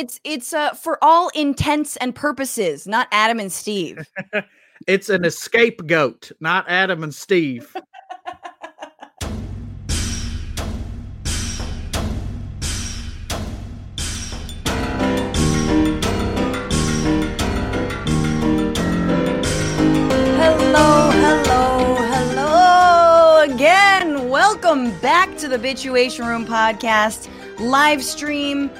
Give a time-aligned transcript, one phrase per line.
[0.00, 4.08] it's it's uh for all intents and purposes, not Adam and Steve.
[4.88, 7.76] it's an escape goat, not Adam and Steve.
[20.40, 24.30] Hello, hello, hello again.
[24.30, 27.28] Welcome back to the Bitchuation Room podcast
[27.60, 28.70] live stream.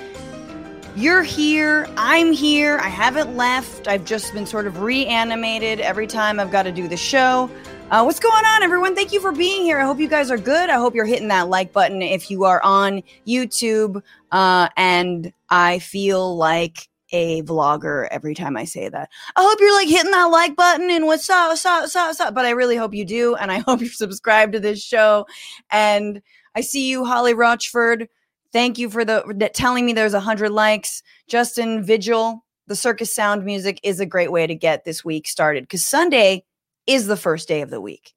[1.00, 1.88] You're here.
[1.96, 2.76] I'm here.
[2.76, 3.88] I haven't left.
[3.88, 7.50] I've just been sort of reanimated every time I've got to do the show.
[7.90, 8.94] Uh, what's going on, everyone?
[8.94, 9.80] Thank you for being here.
[9.80, 10.68] I hope you guys are good.
[10.68, 14.02] I hope you're hitting that like button if you are on YouTube.
[14.30, 19.08] Uh, and I feel like a vlogger every time I say that.
[19.36, 22.08] I hope you're like hitting that like button and what's up, what's up, what's up,
[22.08, 22.34] what's up.
[22.34, 23.36] But I really hope you do.
[23.36, 25.24] And I hope you're subscribed to this show.
[25.70, 26.20] And
[26.54, 28.06] I see you, Holly Rochford.
[28.52, 31.02] Thank you for the telling me there's a hundred likes.
[31.28, 35.64] Justin Vigil, the circus sound music is a great way to get this week started
[35.64, 36.44] because Sunday
[36.86, 38.12] is the first day of the week.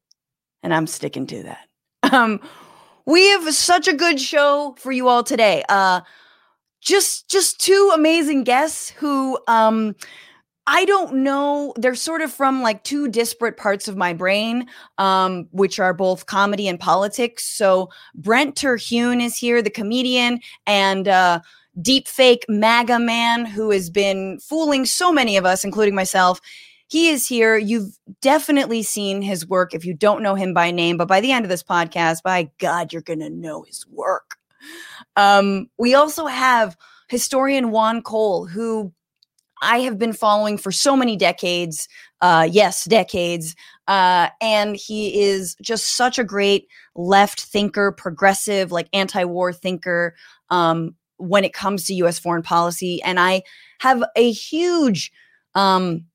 [0.63, 1.67] And I'm sticking to that.
[2.13, 2.39] Um,
[3.05, 5.63] we have such a good show for you all today.
[5.69, 6.01] Uh,
[6.81, 9.95] just just two amazing guests who um
[10.65, 11.73] I don't know.
[11.77, 16.25] They're sort of from like two disparate parts of my brain, um, which are both
[16.25, 17.45] comedy and politics.
[17.45, 21.41] So Brent Terhune is here, the comedian, and uh,
[21.81, 26.39] deep fake MAGA man who has been fooling so many of us, including myself.
[26.87, 27.57] He is here.
[27.57, 31.31] You've definitely seen his work if you don't know him by name, but by the
[31.31, 34.37] end of this podcast, by God, you're going to know his work.
[35.17, 36.77] Um, we also have
[37.09, 38.93] historian Juan Cole, who
[39.63, 41.87] I have been following for so many decades.
[42.21, 43.55] Uh, yes, decades.
[43.87, 50.15] Uh, and he is just such a great left thinker, progressive, like anti war thinker
[50.49, 53.01] um, when it comes to US foreign policy.
[53.03, 53.43] And I
[53.79, 55.11] have a huge
[55.55, 56.05] um,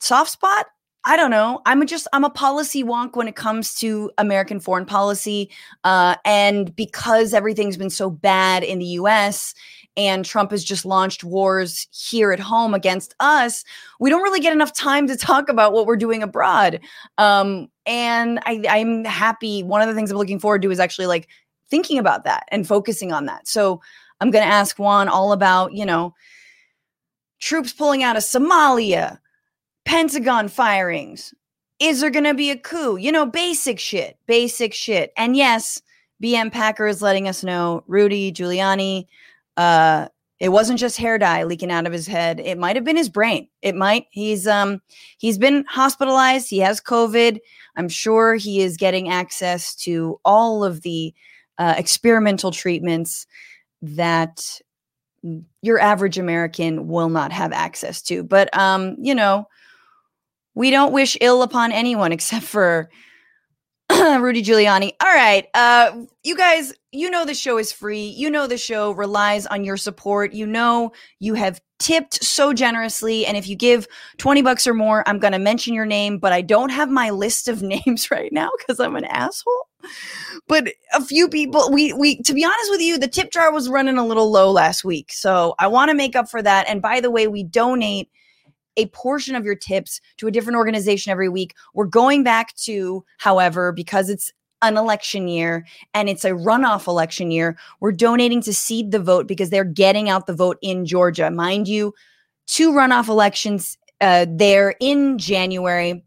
[0.00, 0.66] soft spot
[1.08, 1.62] I don't know.
[1.66, 5.48] I'm just I'm a policy wonk when it comes to American foreign policy,
[5.84, 9.54] uh, and because everything's been so bad in the U.S.
[9.96, 13.64] and Trump has just launched wars here at home against us,
[14.00, 16.80] we don't really get enough time to talk about what we're doing abroad.
[17.18, 19.62] Um, and I, I'm happy.
[19.62, 21.28] One of the things I'm looking forward to is actually like
[21.70, 23.46] thinking about that and focusing on that.
[23.46, 23.80] So
[24.20, 26.16] I'm going to ask Juan all about you know
[27.38, 29.20] troops pulling out of Somalia
[29.86, 31.32] Pentagon firings.
[31.78, 32.96] Is there going to be a coup?
[32.96, 35.12] You know, basic shit, basic shit.
[35.16, 35.80] And yes,
[36.22, 39.06] BM Packer is letting us know Rudy Giuliani,
[39.56, 40.08] uh,
[40.38, 42.40] it wasn't just hair dye leaking out of his head.
[42.40, 43.48] It might have been his brain.
[43.62, 44.06] It might.
[44.10, 44.82] He's um
[45.18, 46.50] he's been hospitalized.
[46.50, 47.38] He has COVID.
[47.76, 51.14] I'm sure he is getting access to all of the
[51.58, 53.26] uh, experimental treatments
[53.80, 54.60] that
[55.62, 58.22] your average American will not have access to.
[58.22, 59.48] But um, you know,
[60.56, 62.90] we don't wish ill upon anyone except for
[63.90, 64.92] Rudy Giuliani.
[65.00, 65.46] All right.
[65.54, 68.06] Uh, you guys, you know the show is free.
[68.06, 70.32] You know the show relies on your support.
[70.32, 73.26] You know you have tipped so generously.
[73.26, 73.86] And if you give
[74.16, 77.10] 20 bucks or more, I'm going to mention your name, but I don't have my
[77.10, 79.68] list of names right now because I'm an asshole.
[80.48, 83.68] But a few people, we, we, to be honest with you, the tip jar was
[83.68, 85.12] running a little low last week.
[85.12, 86.66] So I want to make up for that.
[86.66, 88.08] And by the way, we donate
[88.76, 91.54] a portion of your tips to a different organization every week.
[91.74, 94.32] We're going back to, however, because it's
[94.62, 99.26] an election year and it's a runoff election year, we're donating to Seed the Vote
[99.26, 101.30] because they're getting out the vote in Georgia.
[101.30, 101.94] Mind you,
[102.46, 106.02] two runoff elections uh, there in January.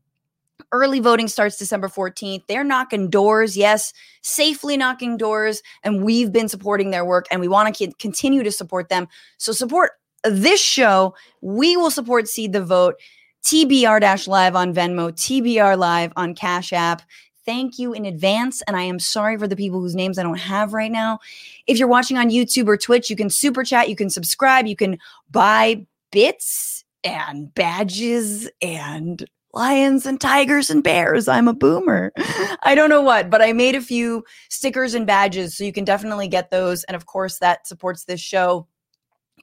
[0.72, 2.44] Early voting starts December 14th.
[2.48, 3.92] They're knocking doors, yes,
[4.22, 5.64] safely knocking doors.
[5.84, 9.08] And we've been supporting their work and we want to continue to support them.
[9.38, 9.94] So support
[10.24, 12.96] this show, we will support Seed the Vote,
[13.44, 17.02] TBR Live on Venmo, TBR Live on Cash App.
[17.46, 18.62] Thank you in advance.
[18.64, 21.20] And I am sorry for the people whose names I don't have right now.
[21.66, 24.76] If you're watching on YouTube or Twitch, you can super chat, you can subscribe, you
[24.76, 25.00] can
[25.32, 31.28] buy bits and badges and lions and tigers and bears.
[31.28, 32.12] I'm a boomer.
[32.64, 35.58] I don't know what, but I made a few stickers and badges.
[35.58, 36.84] So you can definitely get those.
[36.84, 38.68] And of course, that supports this show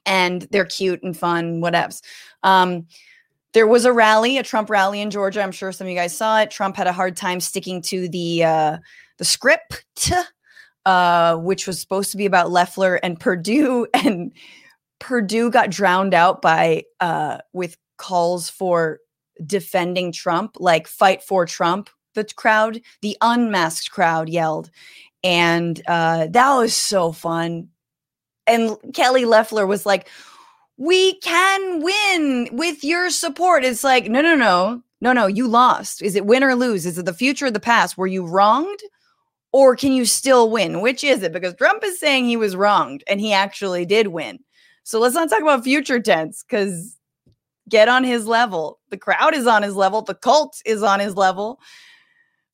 [0.05, 2.01] and they're cute and fun, whatevs.
[2.43, 2.87] Um,
[3.53, 5.41] there was a rally, a Trump rally in Georgia.
[5.41, 6.51] I'm sure some of you guys saw it.
[6.51, 8.77] Trump had a hard time sticking to the uh,
[9.17, 9.83] the script,
[10.85, 14.31] uh, which was supposed to be about Loeffler and Perdue, and
[14.99, 18.99] Perdue got drowned out by uh, with calls for
[19.45, 24.71] defending Trump, like "fight for Trump." The crowd, the unmasked crowd, yelled,
[25.23, 27.69] and uh, that was so fun
[28.47, 30.09] and Kelly Loeffler was like,
[30.77, 33.63] we can win with your support.
[33.63, 36.01] It's like, no, no, no, no, no, you lost.
[36.01, 36.85] Is it win or lose?
[36.85, 37.97] Is it the future or the past?
[37.97, 38.79] Were you wronged?
[39.51, 40.81] Or can you still win?
[40.81, 41.33] Which is it?
[41.33, 44.39] Because Trump is saying he was wronged and he actually did win.
[44.83, 46.97] So let's not talk about future tense because
[47.69, 48.79] get on his level.
[48.89, 50.01] The crowd is on his level.
[50.01, 51.59] The cult is on his level.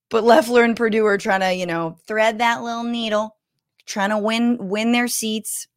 [0.10, 3.36] But Loeffler and Perdue are trying to, you know, thread that little needle,
[3.86, 5.68] trying to win win their seats.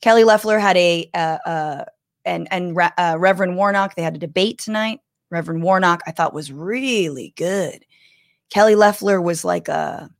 [0.00, 1.84] Kelly Loeffler had a uh, uh,
[2.24, 3.94] and and uh, Reverend Warnock.
[3.94, 5.00] They had a debate tonight.
[5.30, 7.84] Reverend Warnock, I thought was really good.
[8.50, 10.10] Kelly Loeffler was like a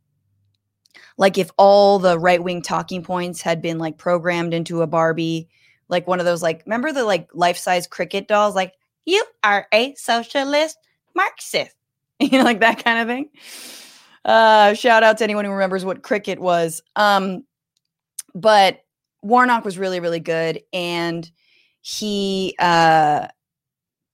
[1.17, 5.49] like if all the right wing talking points had been like programmed into a Barbie,
[5.89, 8.73] like one of those like remember the like life size cricket dolls, like
[9.05, 10.79] you are a socialist
[11.15, 11.75] Marxist,
[12.21, 13.31] you know, like that kind of thing.
[14.25, 16.83] Uh, shout out to anyone who remembers what cricket was.
[16.97, 17.45] Um,
[18.35, 18.81] but
[19.27, 21.31] Warnock was really really good, and
[21.81, 23.29] he uh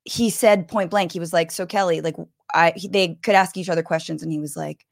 [0.05, 2.17] he said point blank, he was like, "So Kelly, like
[2.55, 4.85] I," he, they could ask each other questions, and he was like,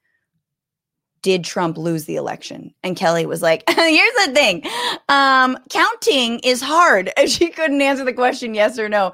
[1.22, 2.74] did Trump lose the election?
[2.82, 4.62] And Kelly was like, here's the thing.
[5.08, 7.12] Um, counting is hard.
[7.16, 9.12] And she couldn't answer the question yes or no.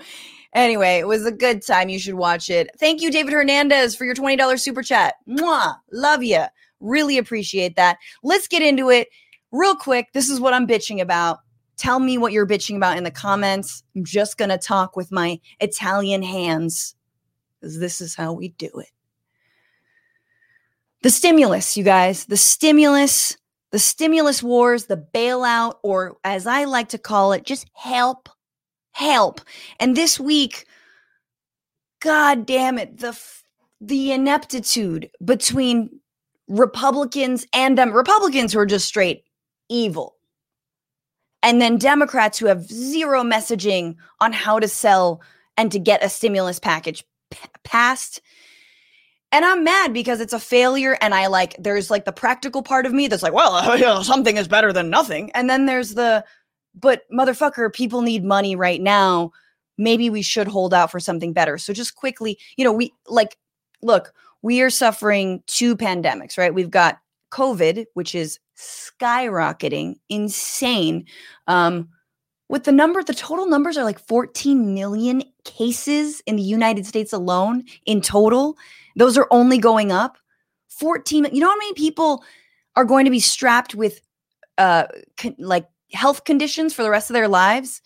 [0.55, 1.89] Anyway, it was a good time.
[1.89, 2.71] You should watch it.
[2.79, 5.17] Thank you, David Hernandez, for your $20 super chat.
[5.29, 5.77] Mwah.
[5.93, 6.45] Love you.
[6.81, 7.99] Really appreciate that.
[8.23, 9.09] Let's get into it
[9.53, 10.13] real quick.
[10.13, 11.39] This is what I'm bitching about.
[11.77, 13.83] Tell me what you're bitching about in the comments.
[13.95, 16.95] I'm just going to talk with my Italian hands
[17.61, 18.89] because this is how we do it
[21.07, 23.37] the stimulus, you guys, the stimulus,
[23.71, 28.29] the stimulus wars, the bailout, or as I like to call it, just help,
[28.91, 29.41] help.
[29.79, 30.67] And this week,
[32.01, 33.17] God damn it, the
[33.81, 36.01] the ineptitude between
[36.49, 39.23] Republicans and them, Republicans who are just straight
[39.69, 40.17] evil.
[41.43, 45.21] And then Democrats who have zero messaging on how to sell
[45.57, 48.21] and to get a stimulus package p- passed
[49.33, 50.97] and I'm mad because it's a failure.
[51.01, 54.49] And I like, there's like the practical part of me that's like, well, something is
[54.49, 55.31] better than nothing.
[55.33, 56.25] And then there's the,
[56.75, 59.33] but motherfucker, people need money right now.
[59.79, 61.59] Maybe we should hold out for something better.
[61.59, 63.37] So just quickly, you know, we like,
[63.83, 66.55] look, we are suffering two pandemics, right?
[66.55, 66.99] We've got
[67.31, 71.07] COVID, which is skyrocketing, insane.
[71.47, 71.89] Um,
[72.49, 77.13] with the number, the total numbers are like 14 million cases in the United States
[77.13, 78.57] alone in total.
[78.95, 80.17] Those are only going up.
[80.69, 82.23] 14, you know how many people
[82.77, 84.01] are going to be strapped with
[84.59, 84.87] uh
[85.17, 87.83] con- like health conditions for the rest of their lives?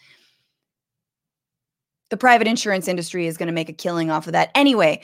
[2.10, 4.50] The private insurance industry is going to make a killing off of that.
[4.54, 5.00] Anyway,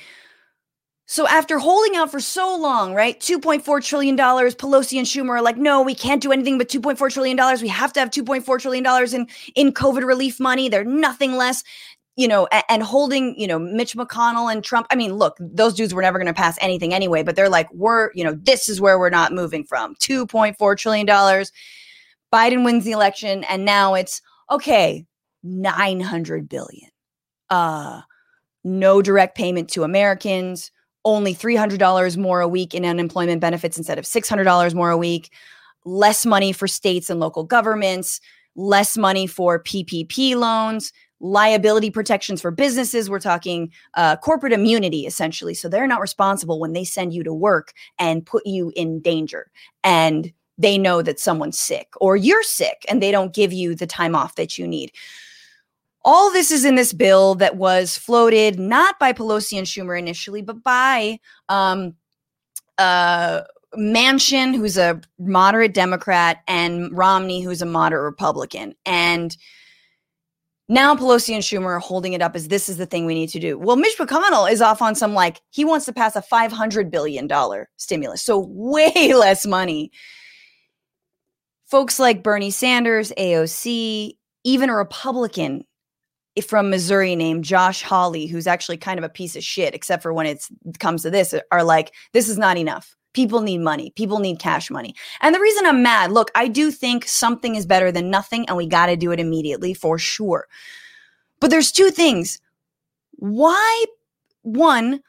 [1.06, 3.18] so after holding out for so long, right?
[3.18, 7.38] $2.4 trillion, Pelosi and Schumer are like, no, we can't do anything but $2.4 trillion.
[7.62, 10.68] We have to have $2.4 trillion in, in COVID relief money.
[10.68, 11.62] They're nothing less
[12.16, 14.86] you know, and, and holding, you know, Mitch McConnell and Trump.
[14.90, 17.72] I mean, look, those dudes were never going to pass anything anyway, but they're like,
[17.72, 21.06] we're, you know, this is where we're not moving from $2.4 trillion.
[21.06, 25.04] Biden wins the election, and now it's okay,
[25.42, 26.90] 900 billion.
[27.50, 28.00] Uh,
[28.64, 30.72] no direct payment to Americans,
[31.06, 35.32] only $300 more a week in unemployment benefits instead of $600 more a week,
[35.86, 38.20] less money for states and local governments,
[38.56, 43.08] less money for PPP loans liability protections for businesses.
[43.08, 45.54] We're talking uh, corporate immunity, essentially.
[45.54, 49.50] So they're not responsible when they send you to work and put you in danger.
[49.82, 53.86] And they know that someone's sick or you're sick and they don't give you the
[53.86, 54.92] time off that you need.
[56.08, 60.40] All this is in this bill that was floated not by Pelosi and Schumer initially,
[60.40, 61.96] but by um,
[62.78, 63.42] uh,
[63.76, 68.76] Manchin, who's a moderate Democrat, and Romney, who's a moderate Republican.
[68.86, 69.36] And
[70.68, 73.30] now Pelosi and Schumer are holding it up as this is the thing we need
[73.30, 73.58] to do.
[73.58, 77.28] Well, Mitch McConnell is off on some like he wants to pass a $500 billion
[77.78, 78.22] stimulus.
[78.22, 79.90] So way less money.
[81.64, 84.12] Folks like Bernie Sanders, AOC,
[84.44, 85.64] even a Republican
[86.44, 90.12] from Missouri named Josh Hawley, who's actually kind of a piece of shit, except for
[90.12, 90.46] when it
[90.78, 92.94] comes to this, are like, this is not enough.
[93.14, 93.92] People need money.
[93.96, 94.94] People need cash money.
[95.22, 98.56] And the reason I'm mad, look, I do think something is better than nothing, and
[98.56, 100.46] we got to do it immediately for sure.
[101.40, 102.38] But there's two things.
[103.12, 103.84] Why,
[104.42, 105.00] one,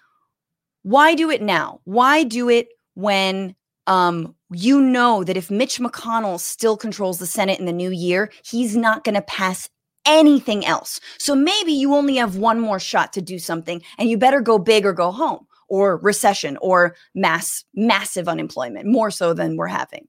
[0.84, 1.82] why do it now?
[1.84, 3.56] Why do it when
[3.88, 8.32] um, you know that if Mitch McConnell still controls the Senate in the new year,
[8.46, 9.70] he's not going to pass
[10.08, 11.00] anything else.
[11.20, 14.58] So maybe you only have one more shot to do something and you better go
[14.58, 20.08] big or go home or recession or mass massive unemployment more so than we're having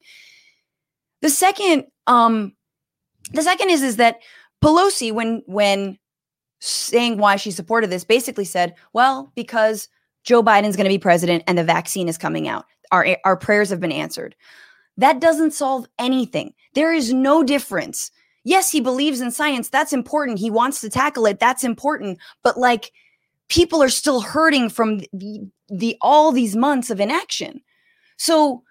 [1.20, 2.52] the second um
[3.32, 4.20] the second is is that
[4.62, 5.98] Pelosi, when when
[6.60, 9.88] saying why she supported this, basically said, "Well, because
[10.24, 12.64] Joe Biden's going to be president and the vaccine is coming out.
[12.90, 14.34] Our our prayers have been answered."
[14.96, 16.54] That doesn't solve anything.
[16.74, 18.10] There is no difference.
[18.48, 19.68] Yes, he believes in science.
[19.68, 20.38] That's important.
[20.38, 21.38] He wants to tackle it.
[21.38, 22.18] That's important.
[22.42, 22.92] But like
[23.48, 27.60] people are still hurting from the, the all these months of inaction.
[28.16, 28.62] So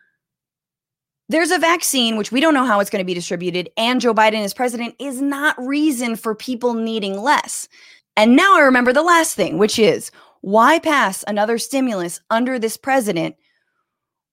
[1.29, 4.15] there's a vaccine, which we don't know how it's going to be distributed, and Joe
[4.15, 7.67] Biden as president is not reason for people needing less.
[8.15, 10.09] And now I remember the last thing, which is
[10.41, 13.35] why pass another stimulus under this president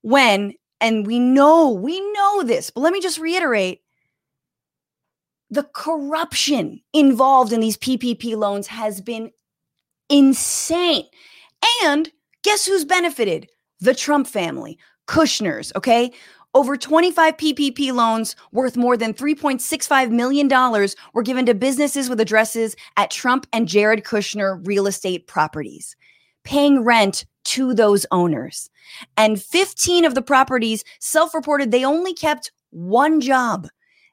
[0.01, 3.81] when, and we know, we know this, but let me just reiterate
[5.55, 9.31] the corruption involved in these PPP loans has been
[10.09, 11.05] insane.
[11.83, 12.11] And
[12.43, 13.47] guess who's benefited?
[13.79, 16.11] The Trump family, Kushner's, okay?
[16.53, 20.49] Over 25 PPP loans worth more than $3.65 million
[21.13, 25.95] were given to businesses with addresses at Trump and Jared Kushner real estate properties,
[26.43, 28.69] paying rent to those owners.
[29.17, 33.67] And 15 of the properties self reported they only kept one job,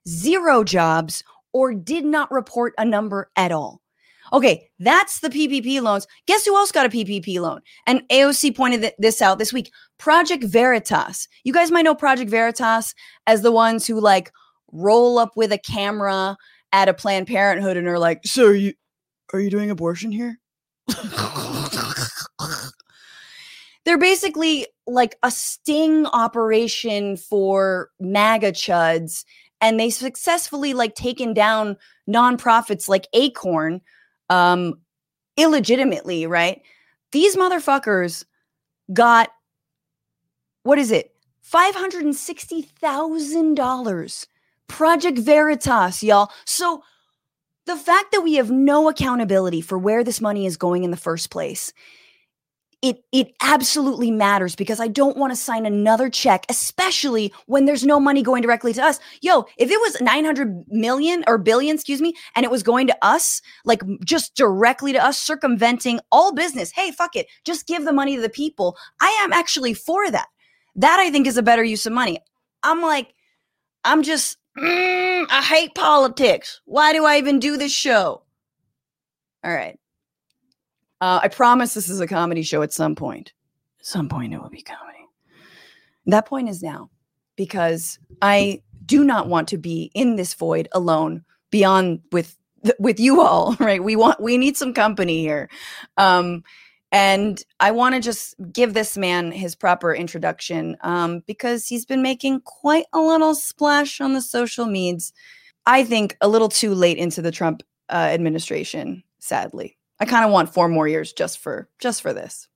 [0.08, 1.22] zero jobs,
[1.52, 3.82] or did not report a number at all.
[4.32, 6.06] Okay, that's the PPP loans.
[6.26, 7.60] Guess who else got a PPP loan?
[7.86, 9.70] And AOC pointed this out this week.
[9.98, 11.28] Project Veritas.
[11.44, 12.94] You guys might know Project Veritas
[13.26, 14.32] as the ones who like
[14.72, 16.36] roll up with a camera
[16.72, 18.72] at a Planned Parenthood and are like, "So are you
[19.34, 20.38] are you doing abortion here?"
[23.84, 29.24] They're basically like a sting operation for MAGA chuds
[29.62, 31.78] and they successfully like taken down
[32.10, 33.80] nonprofits like Acorn
[34.28, 34.74] um,
[35.36, 36.60] illegitimately, right?
[37.12, 38.24] These motherfuckers
[38.92, 39.30] got
[40.64, 41.14] what is it?
[41.50, 44.26] $560,000.
[44.68, 46.30] Project Veritas, y'all.
[46.44, 46.82] So
[47.66, 50.96] the fact that we have no accountability for where this money is going in the
[50.96, 51.72] first place
[52.82, 57.84] it it absolutely matters because I don't want to sign another check, especially when there's
[57.84, 58.98] no money going directly to us.
[59.20, 62.96] Yo, if it was 900 million or billion, excuse me, and it was going to
[63.00, 66.72] us, like just directly to us, circumventing all business.
[66.72, 68.76] Hey, fuck it, just give the money to the people.
[69.00, 70.26] I am actually for that.
[70.74, 72.18] That I think is a better use of money.
[72.64, 73.14] I'm like,
[73.84, 76.60] I'm just, mm, I hate politics.
[76.64, 78.22] Why do I even do this show?
[79.44, 79.78] All right.
[81.02, 83.32] Uh, I promise this is a comedy show at some point.
[83.80, 85.04] At some point, it will be comedy.
[86.06, 86.90] That point is now
[87.34, 92.36] because I do not want to be in this void alone beyond with
[92.78, 95.50] with you all right we want we need some company here
[95.96, 96.44] um
[96.92, 102.02] and i want to just give this man his proper introduction um because he's been
[102.02, 105.12] making quite a little splash on the social medias
[105.66, 110.32] i think a little too late into the trump uh, administration sadly I kind of
[110.32, 112.48] want four more years just for just for this.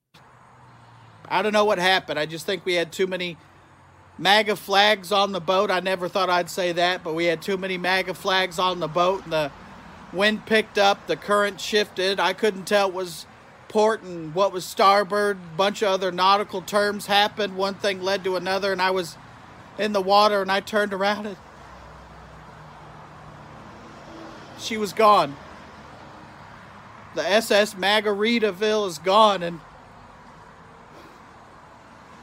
[1.28, 2.18] I don't know what happened.
[2.18, 3.36] I just think we had too many
[4.18, 5.70] MAGA flags on the boat.
[5.70, 8.88] I never thought I'd say that, but we had too many MAGA flags on the
[8.88, 9.52] boat, and the
[10.12, 12.18] wind picked up, the current shifted.
[12.18, 13.26] I couldn't tell it was
[13.68, 15.36] port and what was starboard.
[15.36, 17.56] A bunch of other nautical terms happened.
[17.56, 19.16] One thing led to another, and I was
[19.78, 21.36] in the water, and I turned around and
[24.58, 25.36] she was gone
[27.16, 29.58] the SS Margaritaville is gone, and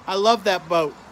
[0.07, 0.95] I love that boat.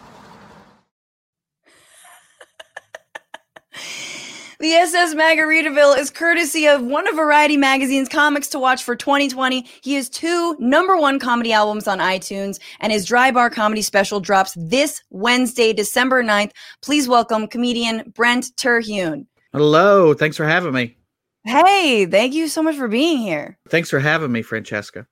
[4.60, 9.66] The SS Margaritaville is courtesy of one of Variety Magazine's comics to watch for 2020.
[9.82, 14.20] He has two number one comedy albums on iTunes, and his Dry Bar comedy special
[14.20, 16.52] drops this Wednesday, December 9th.
[16.80, 19.26] Please welcome comedian Brent Terhune.
[19.52, 20.14] Hello.
[20.14, 20.96] Thanks for having me.
[21.44, 23.58] Hey, thank you so much for being here.
[23.68, 25.06] Thanks for having me, Francesca.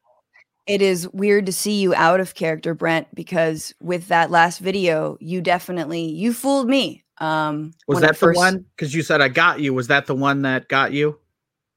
[0.67, 5.17] It is weird to see you out of character, Brent, because with that last video,
[5.21, 7.05] you definitely you fooled me.
[7.19, 8.37] Um Was that first...
[8.37, 8.65] the one?
[8.77, 9.75] Because you said I got you.
[9.75, 11.19] Was that the one that got you?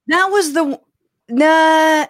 [0.08, 0.80] That was the
[1.30, 2.06] nah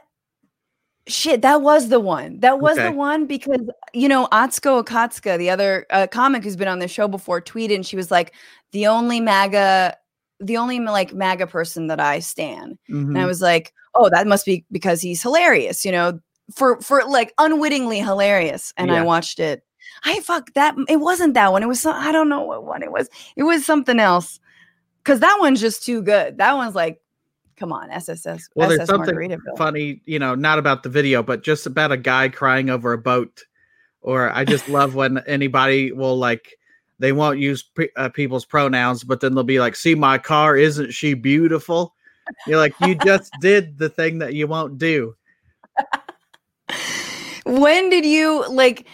[1.08, 2.90] shit that was the one that was okay.
[2.90, 3.60] the one because
[3.94, 7.76] you know atsuko okatsuka the other uh, comic who's been on the show before tweeted
[7.76, 8.34] and she was like
[8.72, 9.96] the only maga
[10.44, 12.78] the only like MAGA person that I stan.
[12.90, 13.10] Mm-hmm.
[13.10, 13.28] And I mm-hmm.
[13.28, 16.20] was like, oh, that must be because he's hilarious, you know,
[16.54, 18.74] for for like unwittingly hilarious.
[18.78, 19.02] And yeah.
[19.02, 19.64] I watched it.
[20.04, 20.76] I fuck that.
[20.88, 21.64] It wasn't that one.
[21.64, 23.10] It was some, I don't know what one it was.
[23.36, 24.40] It was something else.
[25.04, 26.38] Cause that one's just too good.
[26.38, 27.02] That one's like,
[27.58, 28.50] come on, SSS.
[28.56, 31.98] Well, SS there's something funny, you know, not about the video, but just about a
[31.98, 33.44] guy crying over a boat.
[34.02, 36.58] Or I just love when anybody will like
[37.04, 40.56] they won't use pre- uh, people's pronouns, but then they'll be like, "See, my car
[40.56, 41.94] isn't she beautiful?"
[42.48, 45.14] You're like, you just did the thing that you won't do.
[47.44, 48.88] when did you like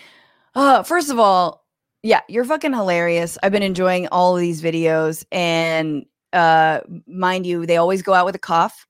[0.56, 1.68] uh first of all,
[2.02, 3.38] yeah, you're fucking hilarious.
[3.44, 8.26] I've been enjoying all of these videos and uh mind you, they always go out
[8.26, 8.88] with a cough.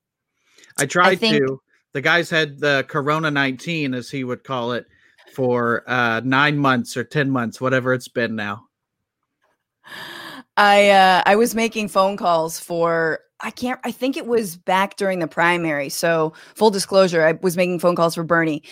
[0.77, 1.61] I tried think- to.
[1.91, 4.85] The guys had the Corona 19, as he would call it,
[5.33, 8.68] for uh, nine months or 10 months, whatever it's been now.
[10.57, 14.97] I uh, I was making phone calls for I can't I think it was back
[14.97, 15.89] during the primary.
[15.89, 18.63] So full disclosure, I was making phone calls for Bernie.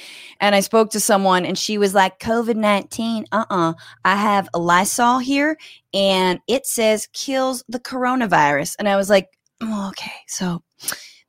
[0.42, 3.74] And I spoke to someone and she was like, COVID-19, uh-uh.
[4.04, 5.58] I have a Lysol here
[5.94, 8.76] and it says kills the coronavirus.
[8.80, 9.30] And I was like,
[9.62, 10.62] oh, okay, so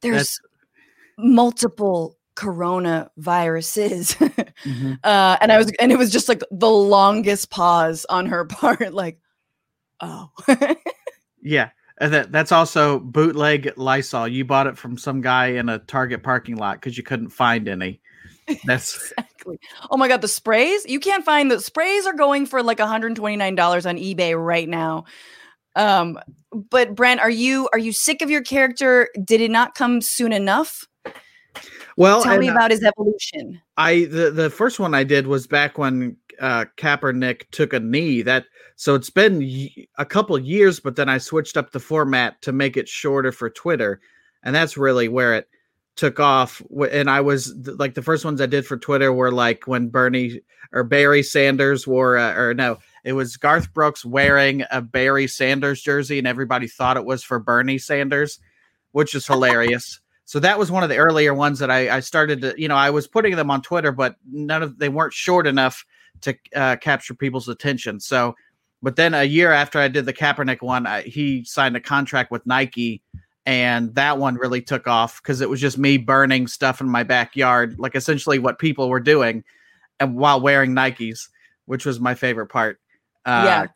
[0.02, 0.40] there's That's-
[1.18, 4.14] multiple coronaviruses
[4.64, 4.92] mm-hmm.
[5.02, 8.94] uh, and i was and it was just like the longest pause on her part
[8.94, 9.18] like
[10.00, 10.30] oh.
[11.42, 14.28] Yeah that that's also bootleg lysol.
[14.28, 17.68] You bought it from some guy in a target parking lot because you couldn't find
[17.68, 18.00] any.
[18.64, 19.58] That's exactly.
[19.90, 20.86] Oh my god the sprays?
[20.86, 25.04] You can't find the sprays are going for like $129 on ebay right now.
[25.74, 26.18] Um
[26.52, 29.08] but brent are you are you sick of your character?
[29.22, 30.86] Did it not come soon enough
[31.96, 33.60] well, tell me about his evolution.
[33.76, 38.22] I the the first one I did was back when uh, Kaepernick took a knee.
[38.22, 38.44] That
[38.76, 42.52] so it's been y- a couple years, but then I switched up the format to
[42.52, 44.00] make it shorter for Twitter,
[44.42, 45.48] and that's really where it
[45.96, 46.62] took off.
[46.90, 50.40] And I was like the first ones I did for Twitter were like when Bernie
[50.72, 55.82] or Barry Sanders wore, uh, or no, it was Garth Brooks wearing a Barry Sanders
[55.82, 58.38] jersey, and everybody thought it was for Bernie Sanders,
[58.92, 60.00] which is hilarious.
[60.28, 62.76] So that was one of the earlier ones that I, I, started to, you know,
[62.76, 65.86] I was putting them on Twitter, but none of they weren't short enough
[66.20, 67.98] to uh, capture people's attention.
[67.98, 68.36] So,
[68.82, 72.30] but then a year after I did the Kaepernick one, I, he signed a contract
[72.30, 73.00] with Nike,
[73.46, 77.04] and that one really took off because it was just me burning stuff in my
[77.04, 79.44] backyard, like essentially what people were doing,
[79.98, 81.30] and while wearing Nikes,
[81.64, 82.78] which was my favorite part.
[83.24, 83.66] Uh, yeah.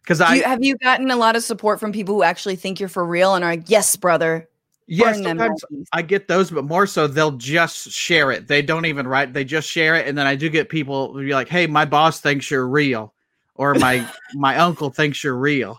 [0.00, 2.80] Because I you, have you gotten a lot of support from people who actually think
[2.80, 4.47] you're for real and are like, "Yes, brother,
[4.90, 8.48] Yes, sometimes I get those, but more so they'll just share it.
[8.48, 11.34] They don't even write; they just share it, and then I do get people be
[11.34, 13.12] like, "Hey, my boss thinks you're real,"
[13.54, 15.78] or my my uncle thinks you're real.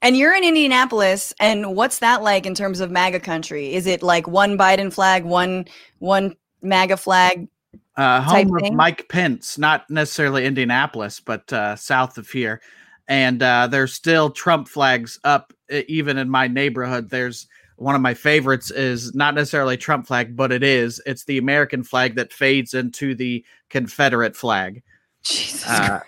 [0.00, 3.74] and you're in Indianapolis, and what's that like in terms of MAGA country?
[3.74, 5.66] Is it like one Biden flag, one
[5.98, 7.46] one MAGA flag?
[7.94, 12.62] Uh, home of Mike Pence, not necessarily Indianapolis, but uh, south of here
[13.08, 15.52] and uh, there's still Trump flags up
[15.88, 17.10] even in my neighborhood.
[17.10, 21.00] There's one of my favorites is not necessarily Trump flag, but it is.
[21.06, 24.82] It's the American flag that fades into the Confederate flag.
[25.24, 25.68] Jesus.
[25.68, 26.00] Uh,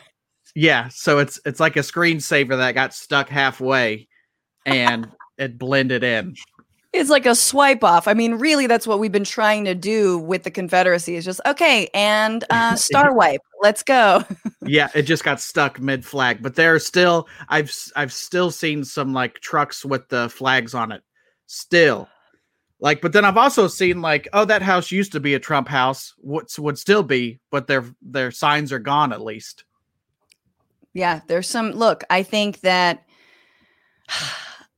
[0.54, 4.08] yeah, so it's it's like a screensaver that got stuck halfway,
[4.66, 6.36] and it blended in
[6.94, 8.06] it's like a swipe off.
[8.06, 11.16] I mean, really, that's what we've been trying to do with the Confederacy.
[11.16, 13.40] Is just okay and uh, star wipe.
[13.60, 14.22] Let's go.
[14.62, 18.84] yeah, it just got stuck mid flag, but there are still I've I've still seen
[18.84, 21.02] some like trucks with the flags on it.
[21.46, 22.08] Still,
[22.78, 25.68] like, but then I've also seen like, oh, that house used to be a Trump
[25.68, 26.14] house.
[26.22, 29.64] Would would still be, but their their signs are gone at least.
[30.92, 31.72] Yeah, there's some.
[31.72, 33.04] Look, I think that.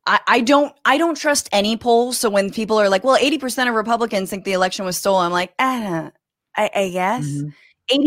[0.06, 2.18] I, I don't I don't trust any polls.
[2.18, 5.32] So when people are like, well, 80% of Republicans think the election was stolen, I'm
[5.32, 6.10] like, ah,
[6.56, 7.26] I, I guess.
[7.26, 7.48] Mm-hmm.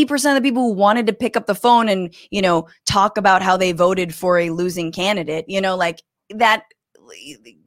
[0.02, 3.18] 80% of the people who wanted to pick up the phone and, you know, talk
[3.18, 6.64] about how they voted for a losing candidate, you know, like that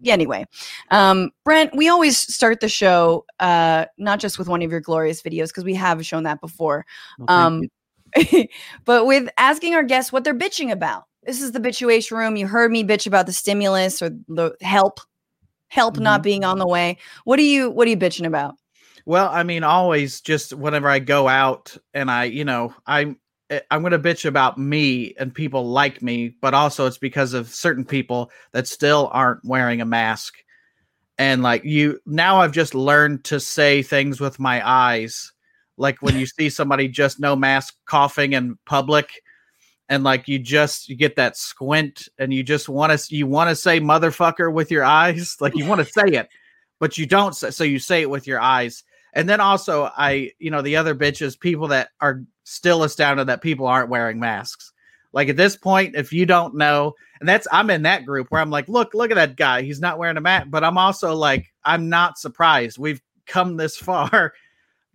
[0.07, 0.45] anyway
[0.93, 5.21] um brent we always start the show uh not just with one of your glorious
[5.21, 6.87] videos because we have shown that before
[7.19, 7.63] well, um
[8.85, 12.37] but with asking our guests what they're bitching about this is the bitchuation room.
[12.37, 15.01] You heard me bitch about the stimulus or the help,
[15.69, 16.05] help mm-hmm.
[16.05, 16.99] not being on the way.
[17.25, 18.57] What are you what are you bitching about?
[19.05, 23.19] Well, I mean, always just whenever I go out and I, you know, I'm
[23.51, 27.35] eh, I'm going to bitch about me and people like me, but also it's because
[27.35, 30.35] of certain people that still aren't wearing a mask.
[31.19, 35.33] And like you now I've just learned to say things with my eyes.
[35.77, 39.11] Like when you see somebody just no mask coughing in public,
[39.89, 43.51] and like you just you get that squint and you just want to you want
[43.51, 46.29] to say motherfucker with your eyes like you want to say it
[46.83, 48.83] but you don't say, so you say it with your eyes.
[49.15, 53.43] And then also i you know the other bitches people that are still astounded that
[53.43, 54.73] people aren't wearing masks.
[55.13, 58.41] Like at this point if you don't know and that's i'm in that group where
[58.41, 59.63] i'm like look look at that guy.
[59.63, 60.49] He's not wearing a mask.
[60.51, 62.79] But i'm also like i'm not surprised.
[62.79, 64.33] We've come this far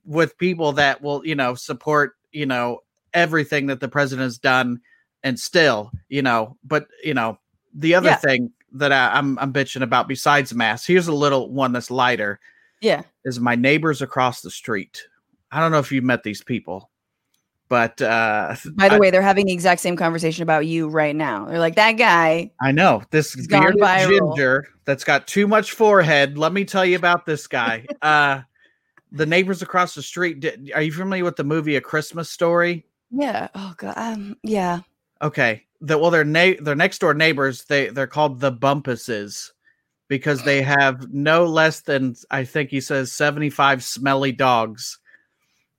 [0.04, 2.80] with people that will you know support you know
[3.18, 4.80] everything that the president has done
[5.24, 7.38] and still you know but you know
[7.74, 8.16] the other yeah.
[8.16, 10.88] thing that I, I'm I'm bitching about besides masks.
[10.88, 12.40] Here's a little one that's lighter.
[12.82, 13.04] Yeah.
[13.26, 15.04] Is my neighbors across the street.
[15.52, 16.90] I don't know if you've met these people,
[17.70, 21.16] but uh By the I, way, they're having the exact same conversation about you right
[21.16, 21.46] now.
[21.46, 22.52] They're like, that guy.
[22.62, 26.38] I know this bearded ginger that's got too much forehead.
[26.38, 27.86] Let me tell you about this guy.
[28.02, 28.42] uh
[29.14, 30.42] the neighbors across the street.
[30.42, 32.86] Did, are you familiar with the movie A Christmas Story?
[33.12, 33.48] Yeah.
[33.56, 33.94] Oh god.
[33.98, 34.80] Um, yeah.
[35.22, 35.64] Okay.
[35.82, 37.64] The, well, their na- their next door neighbors.
[37.66, 39.52] They they're called the Bumpuses
[40.08, 45.00] because they have no less than I think he says seventy five smelly dogs.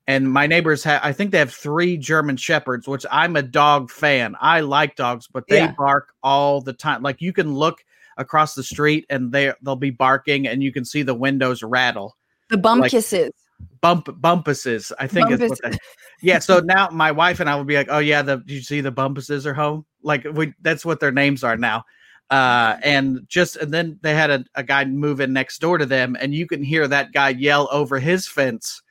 [0.06, 1.00] And my neighbors have.
[1.04, 4.36] I think they have three German shepherds, which I'm a dog fan.
[4.40, 5.72] I like dogs, but they Yeah.
[5.76, 7.02] bark all the time.
[7.02, 7.84] Like you can look
[8.16, 12.16] across the street and they they'll be barking, and you can see the windows rattle.
[12.48, 13.32] The bum Like- kisses.
[13.80, 15.78] Bump bumpuses, I think is what Bumpuses.
[16.20, 16.38] yeah.
[16.40, 18.90] So now my wife and I will be like, oh yeah, the you see the
[18.92, 19.84] bumpuses are home?
[20.02, 21.84] Like we that's what their names are now.
[22.30, 25.86] Uh, and just and then they had a, a guy move in next door to
[25.86, 28.82] them, and you can hear that guy yell over his fence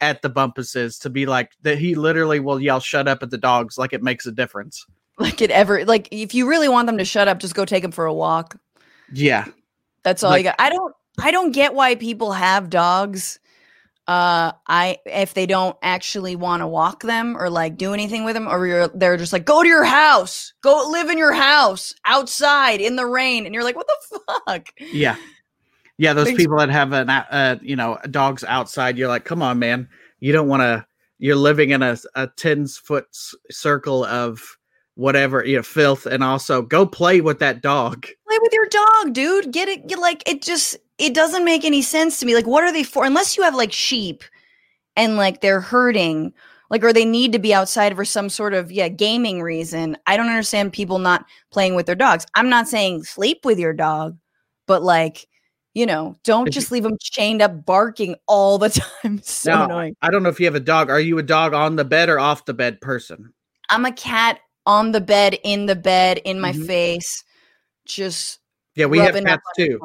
[0.00, 1.78] at the bumpuses to be like that.
[1.78, 4.86] He literally will yell, "Shut up!" at the dogs, like it makes a difference.
[5.18, 5.84] Like it ever.
[5.84, 8.14] Like if you really want them to shut up, just go take them for a
[8.14, 8.56] walk.
[9.12, 9.46] Yeah,
[10.02, 10.56] That's all Like- you got.
[10.58, 10.94] I don't.
[11.18, 13.38] I don't get why people have dogs.
[14.08, 18.34] Uh, I if they don't actually want to walk them or like do anything with
[18.34, 21.92] them, or you're they're just like go to your house, go live in your house
[22.04, 24.68] outside in the rain, and you're like, what the fuck?
[24.92, 25.16] yeah,
[25.98, 26.12] yeah.
[26.12, 26.42] Those Thanks.
[26.42, 29.88] people that have an uh, you know dogs outside, you're like, come on, man,
[30.20, 30.86] you don't want to.
[31.18, 34.56] You're living in a a ten foot s- circle of
[34.96, 38.02] whatever you know filth, and also go play with that dog.
[38.02, 39.52] Play with your dog, dude.
[39.52, 39.86] Get it.
[39.86, 40.42] Get like it.
[40.42, 42.34] Just it doesn't make any sense to me.
[42.34, 43.04] Like, what are they for?
[43.04, 44.24] Unless you have like sheep,
[44.96, 46.32] and like they're hurting,
[46.70, 49.96] like or they need to be outside for some sort of yeah gaming reason.
[50.06, 52.26] I don't understand people not playing with their dogs.
[52.34, 54.18] I'm not saying sleep with your dog,
[54.66, 55.28] but like
[55.74, 58.70] you know, don't just leave them chained up barking all the
[59.02, 59.20] time.
[59.22, 59.96] So Now, annoying.
[60.00, 60.88] I don't know if you have a dog.
[60.88, 63.34] Are you a dog on the bed or off the bed person?
[63.68, 66.66] I'm a cat on the bed, in the bed, in my Mhm.
[66.66, 67.24] face,
[67.84, 68.40] just
[68.74, 69.80] Yeah, we have cats too.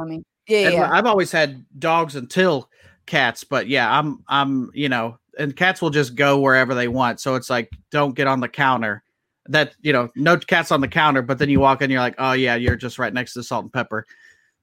[0.47, 0.89] Yeah, yeah.
[0.91, 2.69] I've always had dogs until
[3.05, 7.21] cats, but yeah, I'm I'm you know, and cats will just go wherever they want.
[7.21, 9.03] So it's like don't get on the counter.
[9.47, 12.15] That you know, no cats on the counter, but then you walk in, you're like,
[12.17, 14.05] oh yeah, you're just right next to salt and pepper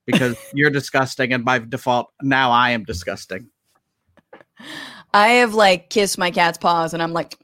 [0.04, 3.48] because you're disgusting, and by default, now I am disgusting.
[5.14, 7.36] I have like kissed my cat's paws and I'm like,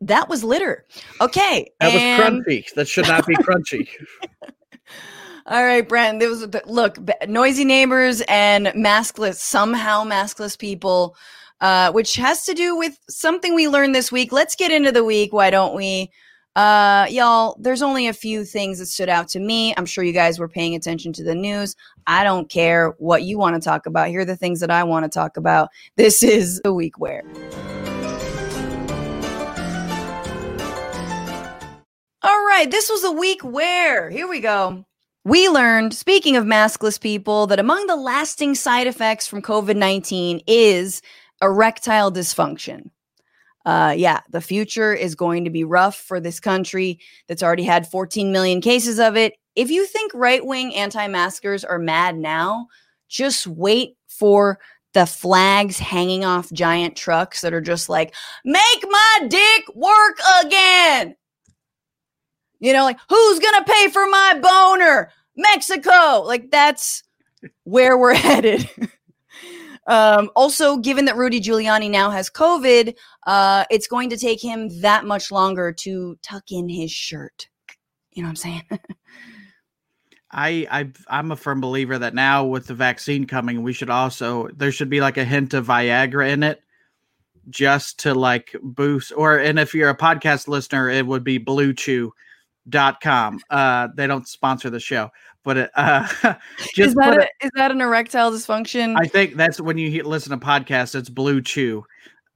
[0.00, 0.86] that was litter.
[1.20, 1.70] Okay.
[1.80, 2.72] That was crunchy.
[2.74, 3.88] That should not be crunchy.
[5.48, 6.18] All right, Brent.
[6.18, 11.16] There was look, noisy neighbors and maskless, somehow maskless people,
[11.60, 14.32] uh, which has to do with something we learned this week.
[14.32, 15.32] Let's get into the week.
[15.32, 16.10] Why don't we?
[16.56, 19.74] Uh, y'all, there's only a few things that stood out to me.
[19.76, 21.76] I'm sure you guys were paying attention to the news.
[22.06, 24.08] I don't care what you want to talk about.
[24.08, 25.68] Here are the things that I want to talk about.
[25.96, 27.22] This is the week where.
[32.26, 34.84] All right, this was a week where, here we go.
[35.24, 40.40] We learned, speaking of maskless people, that among the lasting side effects from COVID 19
[40.48, 41.02] is
[41.40, 42.90] erectile dysfunction.
[43.64, 47.86] Uh, yeah, the future is going to be rough for this country that's already had
[47.86, 49.34] 14 million cases of it.
[49.54, 52.66] If you think right wing anti maskers are mad now,
[53.08, 54.58] just wait for
[54.94, 61.14] the flags hanging off giant trucks that are just like, make my dick work again.
[62.60, 65.10] You know, like, who's to pay for my boner?
[65.36, 66.22] Mexico.
[66.22, 67.02] Like, that's
[67.64, 68.68] where we're headed.
[69.86, 72.94] um, also, given that Rudy Giuliani now has COVID,
[73.26, 77.48] uh, it's going to take him that much longer to tuck in his shirt.
[78.12, 78.62] You know what I'm saying?
[80.32, 84.48] I, I I'm a firm believer that now with the vaccine coming, we should also
[84.48, 86.62] there should be like a hint of Viagra in it,
[87.48, 89.12] just to like boost.
[89.16, 91.38] Or and if you're a podcast listener, it would be
[92.70, 93.40] BlueChew.com.
[93.50, 95.10] Uh, they don't sponsor the show,
[95.44, 96.06] but it, uh,
[96.74, 98.96] just is, that a, is that an erectile dysfunction?
[98.98, 100.94] I think that's when you hear, listen to podcasts.
[100.94, 101.84] It's Blue Chew.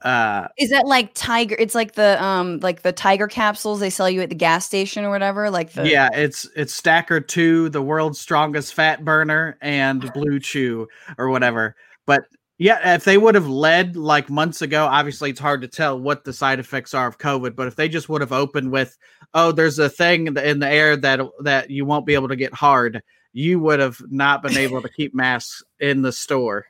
[0.03, 1.55] Uh, is that like tiger?
[1.59, 5.05] It's like the um like the tiger capsules they sell you at the gas station
[5.05, 5.51] or whatever.
[5.51, 10.89] Like the yeah, it's it's Stacker Two, the world's strongest fat burner, and Blue Chew
[11.19, 11.77] or whatever.
[12.07, 12.23] But
[12.61, 16.25] yeah, if they would have led like months ago, obviously it's hard to tell what
[16.25, 17.57] the side effects are of COVID.
[17.57, 18.99] But if they just would have opened with,
[19.33, 22.53] "Oh, there's a thing in the- air that that you won't be able to get
[22.53, 26.67] hard," you would have not been able to keep masks in the store.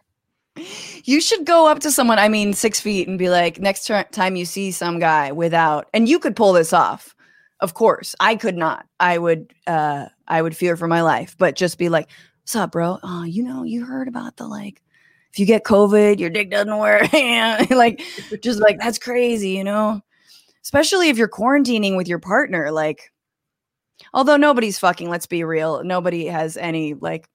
[1.03, 4.05] You should go up to someone, I mean, six feet, and be like, next ti-
[4.12, 7.16] time you see some guy without, and you could pull this off.
[7.59, 8.87] Of course, I could not.
[9.00, 12.09] I would, uh, I would fear for my life, but just be like,
[12.42, 13.00] "What's up, bro?
[13.03, 14.83] Oh, you know, you heard about the like."
[15.32, 17.12] If you get COVID, your dick doesn't work.
[17.70, 18.02] like,
[18.42, 20.00] just like that's crazy, you know.
[20.62, 23.12] Especially if you're quarantining with your partner, like,
[24.12, 25.08] although nobody's fucking.
[25.08, 25.82] Let's be real.
[25.84, 27.28] Nobody has any like.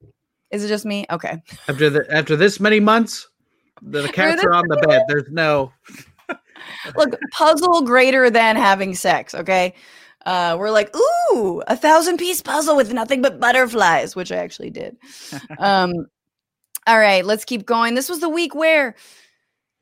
[0.50, 1.06] Is it just me?
[1.10, 1.42] Okay.
[1.68, 3.28] After the after this many months,
[3.82, 5.02] the cats are on the bed.
[5.08, 5.72] There's no.
[6.96, 9.34] Look, puzzle greater than having sex.
[9.34, 9.74] Okay.
[10.24, 14.70] Uh, we're like, ooh, a thousand piece puzzle with nothing but butterflies, which I actually
[14.70, 14.96] did.
[15.58, 16.06] um,
[16.86, 17.94] all right, let's keep going.
[17.94, 18.94] This was the week where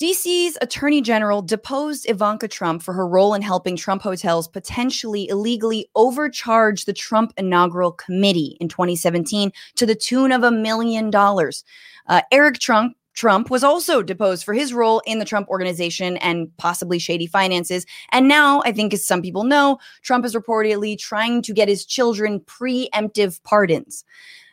[0.03, 5.89] DC's attorney general deposed Ivanka Trump for her role in helping Trump hotels potentially illegally
[5.95, 11.63] overcharge the Trump inaugural committee in 2017 to the tune of a million dollars.
[12.09, 16.49] Uh, Eric Trump, Trump was also deposed for his role in the Trump organization and
[16.57, 17.87] possibly shady finances.
[18.11, 21.85] And now, I think, as some people know, Trump is reportedly trying to get his
[21.85, 24.05] children preemptive pardons.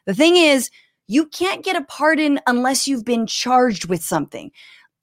[0.06, 0.70] The thing is,
[1.12, 4.50] you can't get a pardon unless you've been charged with something.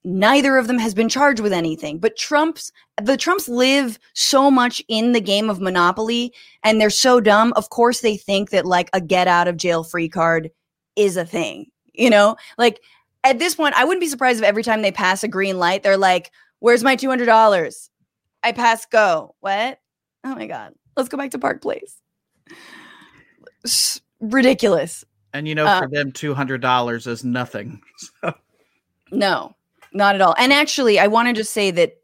[0.05, 4.83] Neither of them has been charged with anything, but Trump's the Trumps live so much
[4.89, 6.33] in the game of monopoly
[6.65, 7.53] and they're so dumb.
[7.57, 10.51] Of course, they think that like a get out of jail free card
[10.97, 12.81] is a thing, you know, like
[13.23, 15.83] at this point, I wouldn't be surprised if every time they pass a green light,
[15.83, 17.89] they're like, Where's my $200?
[18.43, 19.35] I pass go.
[19.41, 19.79] What?
[20.25, 20.73] Oh my God.
[20.97, 22.01] Let's go back to Park Place.
[24.21, 25.05] ridiculous.
[25.39, 27.81] And you know, uh, for them, $200 is nothing.
[28.23, 28.35] So.
[29.11, 29.57] No,
[29.95, 30.35] not at all.
[30.39, 31.95] And actually, I want to just say that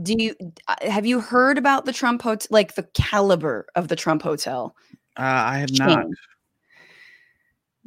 [0.00, 0.36] do you
[0.68, 4.76] uh, have you heard about the Trump hotel, like the caliber of the Trump hotel?
[5.16, 6.06] Uh, I have not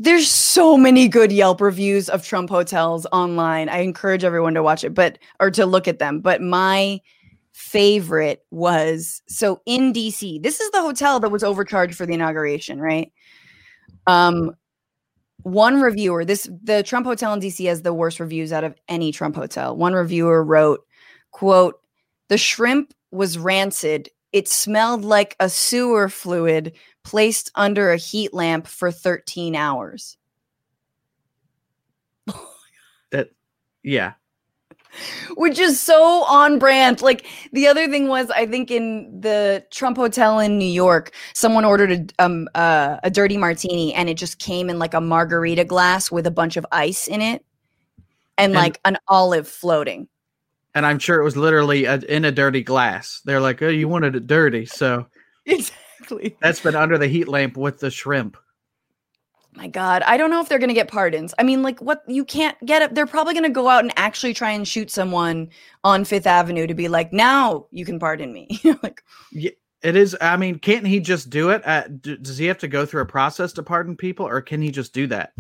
[0.02, 3.68] there's so many good Yelp reviews of Trump hotels online.
[3.68, 6.22] I encourage everyone to watch it, but or to look at them.
[6.22, 7.02] But my
[7.52, 10.42] favorite was so in DC.
[10.42, 13.12] This is the hotel that was overcharged for the inauguration, right?
[14.08, 14.56] Um
[15.44, 19.12] one reviewer, this the Trump hotel in DC has the worst reviews out of any
[19.12, 19.76] Trump hotel.
[19.76, 20.86] One reviewer wrote,
[21.32, 21.80] quote,
[22.28, 24.10] "The shrimp was rancid.
[24.32, 26.74] It smelled like a sewer fluid
[27.04, 30.18] placed under a heat lamp for 13 hours.
[33.12, 33.30] that,
[33.84, 34.14] yeah.
[35.36, 37.02] Which is so on brand.
[37.02, 41.66] Like the other thing was, I think in the Trump Hotel in New York, someone
[41.66, 45.66] ordered a um uh, a dirty martini, and it just came in like a margarita
[45.66, 47.46] glass with a bunch of ice in it,
[48.38, 50.08] and, and like an olive floating.
[50.76, 53.22] And I'm sure it was literally a, in a dirty glass.
[53.26, 55.08] They're like, "Oh, you wanted it dirty, so."
[55.46, 56.38] Exactly exactly.
[56.42, 58.38] That's been under the heat lamp with the shrimp.
[59.54, 61.34] My God, I don't know if they're going to get pardons.
[61.40, 62.96] I mean, like, what you can't get it.
[62.96, 65.50] They're probably going to go out and actually try and shoot someone
[65.84, 68.62] on Fifth Avenue to be like, now you can pardon me.
[68.84, 70.16] like, yeah, it is.
[70.22, 71.64] I mean, can't he just do it?
[71.64, 74.72] At, does he have to go through a process to pardon people, or can he
[74.72, 75.34] just do that?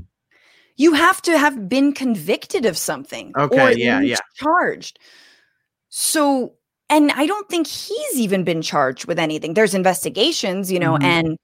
[0.75, 3.31] You have to have been convicted of something.
[3.37, 3.75] Okay.
[3.75, 4.01] yeah.
[4.01, 4.17] Yeah.
[4.35, 4.97] Charged.
[5.89, 6.53] So
[6.89, 9.53] and I don't think he's even been charged with anything.
[9.53, 11.03] There's investigations, you know, mm-hmm.
[11.03, 11.37] and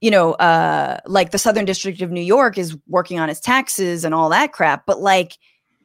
[0.00, 4.04] you know, uh like the Southern District of New York is working on his taxes
[4.04, 5.38] and all that crap, but like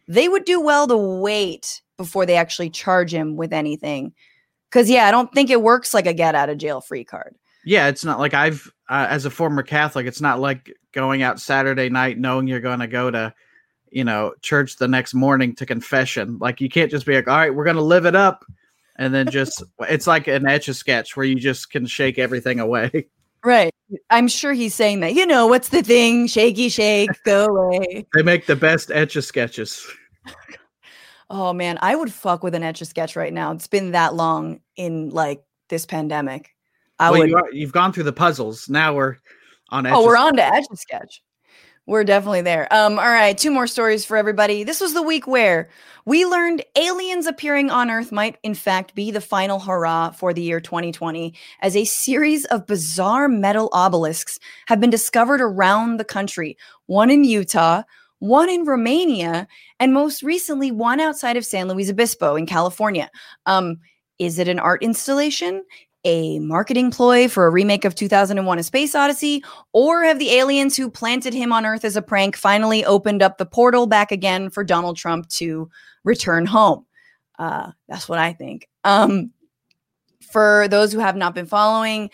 [0.08, 4.14] they would do well to wait before they actually charge him with anything.
[4.72, 7.36] Cuz yeah, I don't think it works like a get out of jail free card.
[7.64, 11.40] Yeah, it's not like I've uh, as a former Catholic, it's not like going out
[11.40, 13.34] Saturday night knowing you're going to go to
[13.94, 16.38] you know, church the next morning to confession.
[16.40, 18.46] Like you can't just be like, "All right, we're going to live it up."
[19.02, 22.60] and then just it's like an etch a sketch where you just can shake everything
[22.60, 23.08] away.
[23.44, 23.74] Right.
[24.10, 25.14] I'm sure he's saying that.
[25.14, 26.28] You know, what's the thing?
[26.28, 28.06] Shaky shake, go away.
[28.14, 29.86] They make the best etch a sketches.
[31.30, 33.52] oh man, I would fuck with an etch a sketch right now.
[33.52, 36.56] It's been that long in like this pandemic.
[37.00, 37.30] I well, would.
[37.52, 38.70] You have gone through the puzzles.
[38.70, 39.18] Now we're
[39.70, 39.88] on.
[39.88, 41.22] oh, we're on to etch a sketch.
[41.92, 42.74] We're definitely there.
[42.74, 44.64] Um, all right, two more stories for everybody.
[44.64, 45.68] This was the week where
[46.06, 50.42] we learned aliens appearing on Earth might, in fact, be the final hurrah for the
[50.42, 56.58] year 2020, as a series of bizarre metal obelisks have been discovered around the country.
[56.86, 57.84] One in Utah,
[58.20, 59.46] one in Romania,
[59.78, 63.12] and most recently, one outside of San Luis Obispo in California.
[63.48, 63.80] Um,
[64.18, 65.62] is it an art installation?
[66.04, 69.44] A marketing ploy for a remake of 2001 A Space Odyssey?
[69.74, 73.38] Or have the aliens who planted him on Earth as a prank finally opened up
[73.38, 75.70] the portal back again for Donald Trump to
[76.04, 76.86] return home?
[77.38, 78.68] Uh, that's what I think.
[78.84, 79.32] Um,
[80.32, 82.10] for those who have not been following,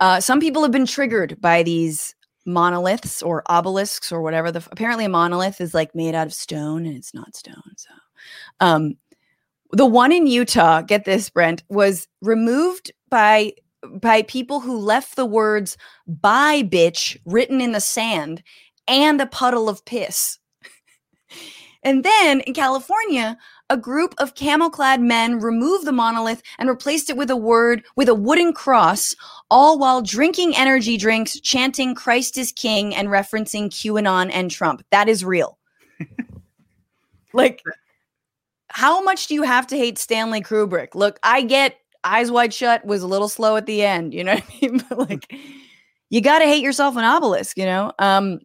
[0.00, 2.14] uh, some people have been triggered by these
[2.44, 4.50] monoliths or obelisks or whatever.
[4.50, 7.62] The apparently a monolith is like made out of stone and it's not stone.
[7.76, 7.90] So,
[8.60, 8.96] um,
[9.72, 13.52] the one in Utah, get this, Brent, was removed by
[14.00, 18.42] by people who left the words "bye bitch" written in the sand
[18.88, 20.38] and a puddle of piss.
[21.82, 23.36] and then in California,
[23.68, 28.08] a group of camel-clad men removed the monolith and replaced it with a word with
[28.08, 29.14] a wooden cross,
[29.50, 34.82] all while drinking energy drinks, chanting "Christ is King" and referencing QAnon and Trump.
[34.90, 35.58] That is real.
[37.34, 37.62] like,
[38.68, 40.94] how much do you have to hate Stanley Kubrick?
[40.94, 44.34] Look, I get Eyes Wide Shut was a little slow at the end, you know
[44.34, 44.84] what I mean?
[44.88, 45.34] But like,
[46.10, 47.92] you got to hate yourself an obelisk, you know?
[47.98, 48.40] Um,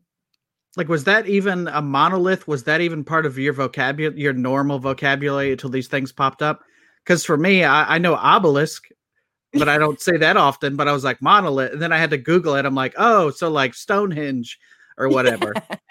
[0.77, 2.47] like, was that even a monolith?
[2.47, 6.61] Was that even part of your vocabulary, your normal vocabulary until these things popped up?
[7.03, 8.83] Because for me, I, I know obelisk,
[9.53, 10.75] but I don't say that often.
[10.75, 12.65] But I was like monolith, and then I had to Google it.
[12.65, 14.59] I'm like, oh, so like Stonehenge
[14.97, 15.53] or whatever.
[15.55, 15.77] yeah,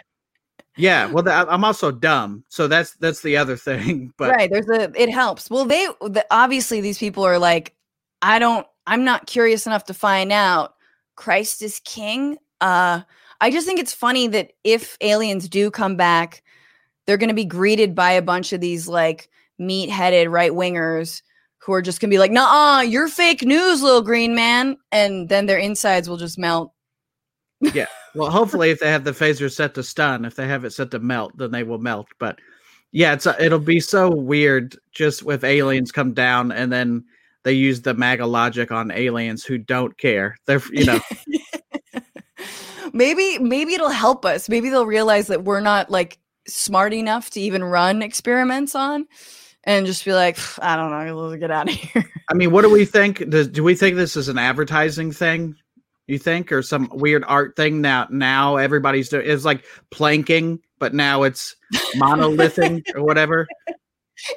[1.10, 4.12] well, I'm also dumb, so that's that's the other thing.
[4.16, 5.50] But right, there's a it helps.
[5.50, 7.74] Well, they the, obviously these people are like,
[8.22, 10.74] I don't, I'm not curious enough to find out.
[11.16, 12.36] Christ is king.
[12.60, 13.00] Uh,
[13.40, 16.42] I just think it's funny that if aliens do come back,
[17.06, 21.22] they're going to be greeted by a bunch of these like meat headed right wingers
[21.58, 24.76] who are just going to be like, nah, you're fake news, little green man.
[24.92, 26.72] And then their insides will just melt.
[27.60, 27.86] yeah.
[28.16, 30.90] Well, hopefully, if they have the phaser set to stun, if they have it set
[30.92, 32.08] to melt, then they will melt.
[32.18, 32.38] But
[32.90, 37.04] yeah, it's a, it'll be so weird just with aliens come down and then
[37.44, 40.36] they use the MAGA logic on aliens who don't care.
[40.46, 41.00] They're you know
[42.94, 44.48] maybe maybe it'll help us.
[44.48, 49.06] Maybe they'll realize that we're not like smart enough to even run experiments on
[49.64, 52.04] and just be like, I don't know, get out of here.
[52.30, 53.28] I mean, what do we think?
[53.28, 55.56] Do, do we think this is an advertising thing?
[56.06, 58.06] You think, or some weird art thing now?
[58.10, 61.56] Now everybody's doing it's like planking, but now it's
[61.96, 63.46] monolithing or whatever.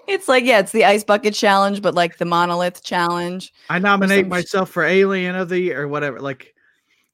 [0.07, 3.53] It's like yeah, it's the ice bucket challenge, but like the monolith challenge.
[3.69, 6.19] I nominate myself for alien of the year or whatever.
[6.19, 6.53] Like,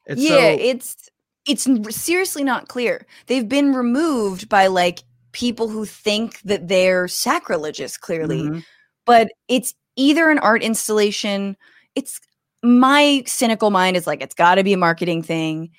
[0.05, 1.09] it's yeah, so- it's
[1.47, 3.05] it's seriously not clear.
[3.27, 8.43] They've been removed by like people who think that they're sacrilegious, clearly.
[8.43, 8.59] Mm-hmm.
[9.05, 11.55] But it's either an art installation,
[11.93, 12.19] it's
[12.65, 15.69] my cynical mind is like, it's got to be a marketing thing.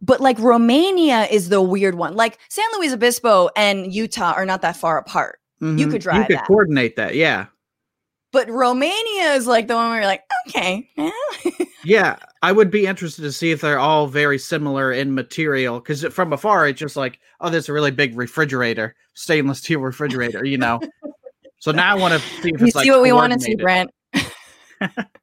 [0.00, 2.14] But like Romania is the weird one.
[2.14, 5.40] Like San Luis Obispo and Utah are not that far apart.
[5.60, 5.78] Mm-hmm.
[5.78, 6.18] You could drive.
[6.18, 6.46] You could that.
[6.46, 7.16] coordinate that.
[7.16, 7.46] Yeah.
[8.30, 10.88] But Romania is like the one where you're like, okay.
[11.84, 16.04] yeah, I would be interested to see if they're all very similar in material because
[16.12, 20.58] from afar it's just like, oh, there's a really big refrigerator, stainless steel refrigerator, you
[20.58, 20.78] know.
[21.58, 23.56] so now I want to see if you see like what we want to see,
[23.56, 23.90] Brent.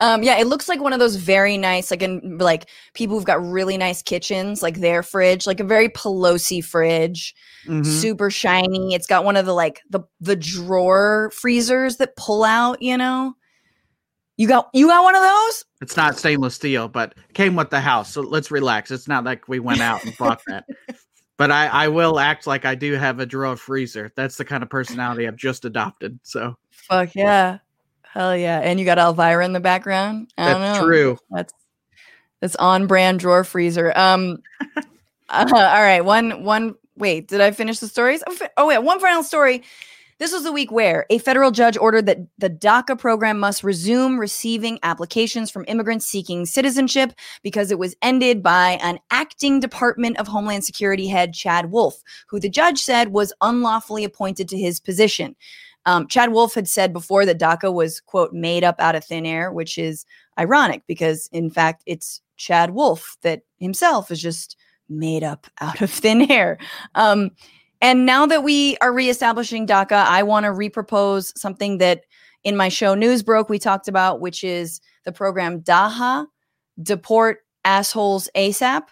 [0.00, 3.24] um yeah it looks like one of those very nice like in like people who've
[3.24, 7.34] got really nice kitchens like their fridge like a very pelosi fridge
[7.66, 7.82] mm-hmm.
[7.82, 12.80] super shiny it's got one of the like the the drawer freezers that pull out
[12.82, 13.34] you know
[14.36, 17.80] you got you got one of those it's not stainless steel but came with the
[17.80, 20.64] house so let's relax it's not like we went out and bought that
[21.40, 24.12] but I, I will act like I do have a drawer freezer.
[24.14, 26.20] That's the kind of personality I've just adopted.
[26.22, 27.60] So fuck yeah.
[28.12, 28.58] Hell yeah!
[28.58, 30.32] And you got Elvira in the background.
[30.36, 31.18] I That's true.
[31.30, 31.52] That's
[32.40, 33.96] that's on brand drawer freezer.
[33.96, 34.42] Um.
[35.28, 36.00] uh, all right.
[36.00, 36.74] One one.
[36.96, 38.22] Wait, did I finish the stories?
[38.26, 39.62] Oh, oh wait, one final story.
[40.20, 44.18] This was the week where a federal judge ordered that the DACA program must resume
[44.18, 50.28] receiving applications from immigrants seeking citizenship because it was ended by an acting Department of
[50.28, 55.36] Homeland Security head, Chad Wolf, who the judge said was unlawfully appointed to his position.
[55.86, 59.24] Um, Chad Wolf had said before that DACA was, quote, made up out of thin
[59.24, 60.04] air, which is
[60.38, 64.56] ironic because, in fact, it's Chad Wolf that himself is just
[64.88, 66.58] made up out of thin air.
[66.94, 67.30] Um,
[67.80, 72.02] and now that we are reestablishing DACA, I want to repropose something that
[72.44, 76.26] in my show News Broke we talked about, which is the program DAHA,
[76.82, 78.82] Deport Assholes ASAP.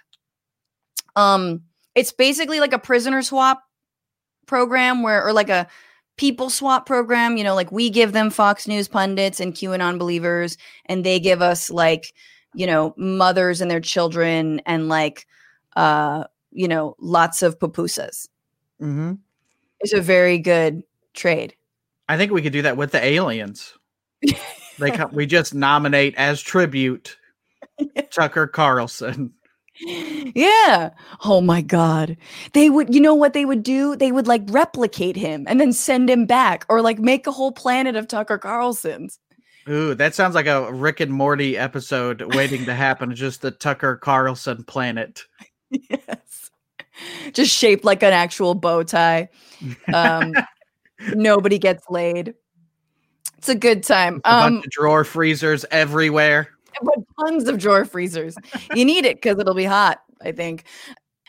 [1.17, 1.63] Um,
[1.95, 3.63] it's basically like a prisoner swap
[4.47, 5.67] program where, or like a
[6.19, 7.37] people swap program.
[7.37, 11.41] You know, like we give them Fox News pundits and QAnon believers, and they give
[11.41, 12.13] us like,
[12.55, 15.27] you know, mothers and their children and like,
[15.77, 18.29] uh, you know, lots of pupusas.
[18.83, 19.15] Mm-hmm.
[19.81, 20.83] It's a very good
[21.15, 21.55] trade.
[22.09, 23.75] I think we could do that with the aliens.
[24.79, 27.17] they come, we just nominate as tribute
[28.11, 29.33] Tucker Carlson.
[29.81, 30.91] Yeah.
[31.25, 32.17] Oh my God.
[32.53, 33.97] They would, you know what they would do?
[33.97, 37.53] They would like replicate him and then send him back or like make a whole
[37.53, 39.19] planet of Tucker Carlson's.
[39.69, 43.15] Ooh, that sounds like a Rick and Morty episode waiting to happen.
[43.15, 45.25] Just the Tucker Carlson planet.
[45.91, 46.51] Yes.
[47.35, 49.29] Just shaped like an actual bow tie.
[49.93, 50.33] Um,
[51.15, 52.33] nobody gets laid.
[53.37, 54.23] It's a good time.
[54.25, 56.49] A um, bunch of drawer freezers everywhere.
[56.83, 58.37] But tons of drawer freezers.
[58.75, 60.65] you need it because it'll be hot, I think.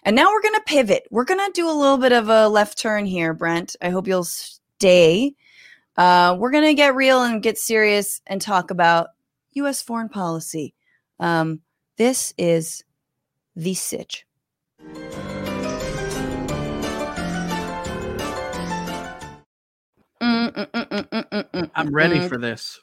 [0.03, 1.03] And now we're going to pivot.
[1.11, 3.75] We're going to do a little bit of a left turn here, Brent.
[3.81, 5.33] I hope you'll stay.
[5.97, 9.09] Uh, we're going to get real and get serious and talk about
[9.53, 9.81] U.S.
[9.81, 10.73] foreign policy.
[11.19, 11.61] Um,
[11.97, 12.83] this is
[13.55, 14.25] the Sitch.
[20.21, 22.79] Mm, mm, mm, I'm ready for this.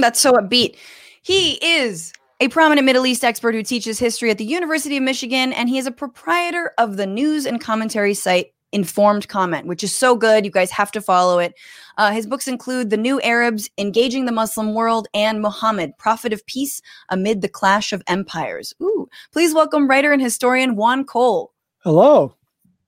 [0.00, 0.76] That's so upbeat.
[1.22, 5.52] He is a prominent Middle East expert who teaches history at the University of Michigan,
[5.52, 9.94] and he is a proprietor of the news and commentary site Informed Comment, which is
[9.94, 10.44] so good.
[10.44, 11.54] You guys have to follow it.
[11.96, 16.44] Uh, his books include The New Arabs, Engaging the Muslim World, and Muhammad, Prophet of
[16.46, 18.74] Peace Amid the Clash of Empires.
[18.82, 21.52] Ooh, please welcome writer and historian Juan Cole.
[21.78, 22.34] Hello.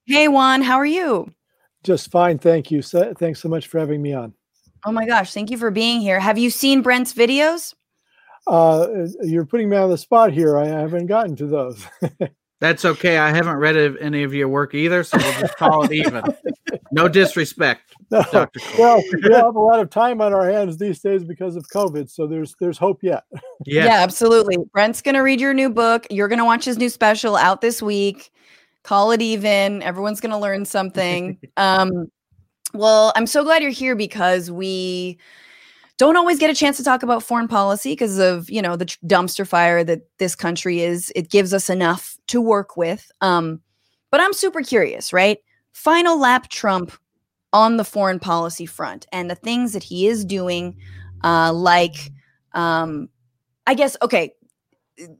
[0.04, 1.32] Hey, Juan, how are you?
[1.82, 2.82] Just fine, thank you.
[2.82, 4.34] So, thanks so much for having me on.
[4.84, 6.20] Oh my gosh, thank you for being here.
[6.20, 7.74] Have you seen Brent's videos?
[8.50, 10.58] Uh, you're putting me on the spot here.
[10.58, 11.86] I haven't gotten to those.
[12.60, 13.16] That's okay.
[13.16, 16.24] I haven't read any of your work either, so we'll just call it even.
[16.90, 18.24] No disrespect, no.
[18.32, 18.60] Dr.
[18.76, 22.10] Well, we have a lot of time on our hands these days because of COVID,
[22.10, 23.22] so there's there's hope yet.
[23.64, 24.56] Yeah, yeah absolutely.
[24.72, 26.08] Brent's gonna read your new book.
[26.10, 28.32] You're gonna watch his new special out this week.
[28.82, 29.80] Call it even.
[29.82, 31.38] Everyone's gonna learn something.
[31.56, 32.10] um,
[32.74, 35.18] well, I'm so glad you're here because we
[36.00, 38.86] don't always get a chance to talk about foreign policy because of you know the
[39.06, 43.60] dumpster fire that this country is it gives us enough to work with um,
[44.10, 45.38] but i'm super curious right?
[45.72, 46.92] Final lap trump
[47.52, 50.74] on the foreign policy front and the things that he is doing
[51.22, 52.10] uh, like
[52.54, 53.08] um,
[53.66, 54.32] i guess okay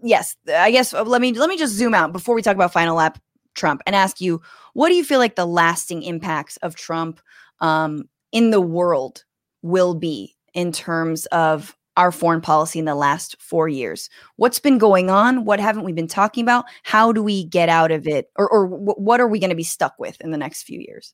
[0.03, 2.73] yes i guess uh, let me let me just zoom out before we talk about
[2.73, 3.21] final lap
[3.55, 4.41] trump and ask you
[4.73, 7.21] what do you feel like the lasting impacts of trump
[7.61, 9.25] um, in the world
[9.63, 14.09] will be in terms of our foreign policy in the last four years.
[14.37, 15.45] What's been going on?
[15.45, 16.65] What haven't we been talking about?
[16.83, 18.31] How do we get out of it?
[18.37, 21.13] Or, or what are we going to be stuck with in the next few years?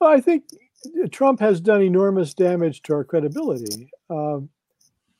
[0.00, 0.44] Well, I think
[1.10, 3.90] Trump has done enormous damage to our credibility.
[4.08, 4.48] Um,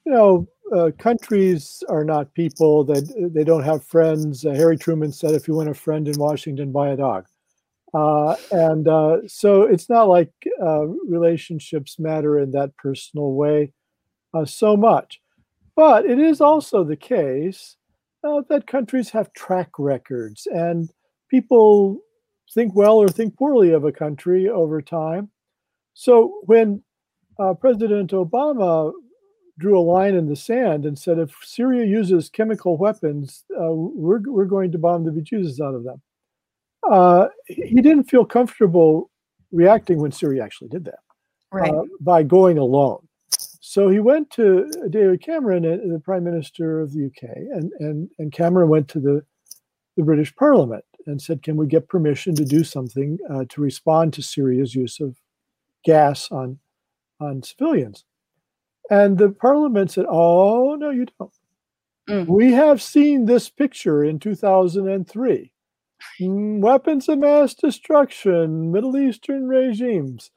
[0.06, 4.46] you know, uh, countries are not people that they don't have friends.
[4.46, 7.26] Uh, Harry Truman said, if you want a friend in Washington, buy a dog.
[7.92, 10.32] Uh, and uh, so it's not like
[10.62, 13.72] uh, relationships matter in that personal way
[14.32, 15.20] uh, so much.
[15.74, 17.76] But it is also the case
[18.22, 20.90] uh, that countries have track records and
[21.28, 21.98] people
[22.54, 25.30] think well or think poorly of a country over time.
[25.94, 26.82] So when
[27.60, 28.92] President Obama
[29.58, 34.44] drew a line in the sand and said, if Syria uses chemical weapons, we're, we're
[34.44, 36.02] going to bomb the bejesus out of them
[36.88, 39.10] uh, he didn't feel comfortable
[39.52, 41.00] reacting when Syria actually did that
[41.52, 41.72] right.
[41.72, 43.06] uh, by going alone.
[43.60, 48.10] So he went to David Cameron, uh, the Prime Minister of the UK, and, and,
[48.18, 49.24] and Cameron went to the,
[49.96, 54.12] the British Parliament and said, Can we get permission to do something uh, to respond
[54.14, 55.16] to Syria's use of
[55.84, 56.58] gas on,
[57.20, 58.04] on civilians?
[58.90, 61.32] And the Parliament said, Oh, no, you don't.
[62.08, 62.26] Mm.
[62.26, 65.04] We have seen this picture in 2003
[65.34, 65.50] Mm,
[66.20, 70.30] weapons of mass destruction, Middle Eastern regimes.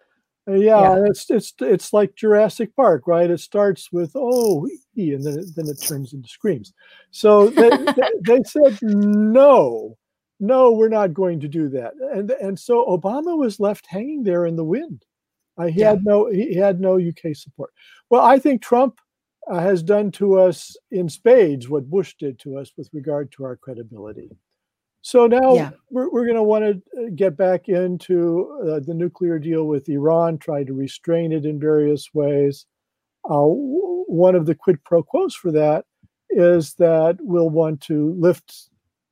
[0.47, 3.30] Uh, yeah, yeah, it's it's it's like Jurassic Park, right?
[3.30, 6.74] It starts with oh, and then it, then it turns into screams.
[7.11, 9.97] So they, they, they, said no,
[10.41, 14.45] no, we're not going to do that, and and so Obama was left hanging there
[14.45, 15.05] in the wind.
[15.57, 15.91] Uh, he yeah.
[15.91, 17.72] had no he had no UK support.
[18.09, 18.99] Well, I think Trump
[19.49, 23.45] uh, has done to us in spades what Bush did to us with regard to
[23.45, 24.30] our credibility.
[25.04, 25.72] So now yeah.
[25.89, 29.89] we're, we're going to want to uh, get back into uh, the nuclear deal with
[29.89, 32.66] Iran, try to restrain it in various ways.
[33.30, 35.86] Uh, one of the quid pro quos for that
[36.30, 38.70] is that we'll want to lift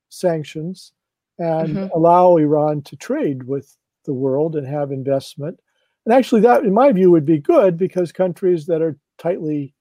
[0.08, 0.94] sanctions
[1.38, 1.88] and mm-hmm.
[1.94, 3.76] allow Iran to trade with
[4.06, 5.60] the world and have investment.
[6.06, 9.74] And actually, that, in my view, would be good because countries that are tightly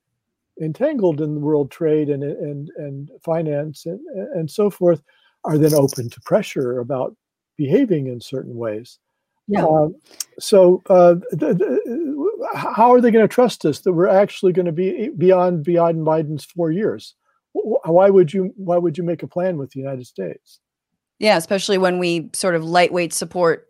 [0.60, 4.00] entangled in the world trade and and and finance and
[4.34, 5.02] and so forth
[5.44, 7.16] are then open to pressure about
[7.56, 8.98] behaving in certain ways.
[9.46, 9.64] Yeah.
[9.64, 9.88] Uh,
[10.38, 11.80] so, uh, th- th-
[12.54, 16.06] how are they going to trust us that we're actually going to be beyond beyond
[16.06, 17.14] Biden's four years?
[17.52, 20.60] Why would you Why would you make a plan with the United States?
[21.18, 23.66] Yeah, especially when we sort of lightweight support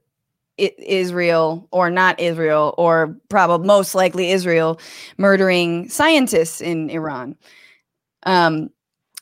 [0.59, 4.79] Israel or not Israel, or probably most likely Israel
[5.17, 7.37] murdering scientists in Iran.
[8.25, 8.71] Um,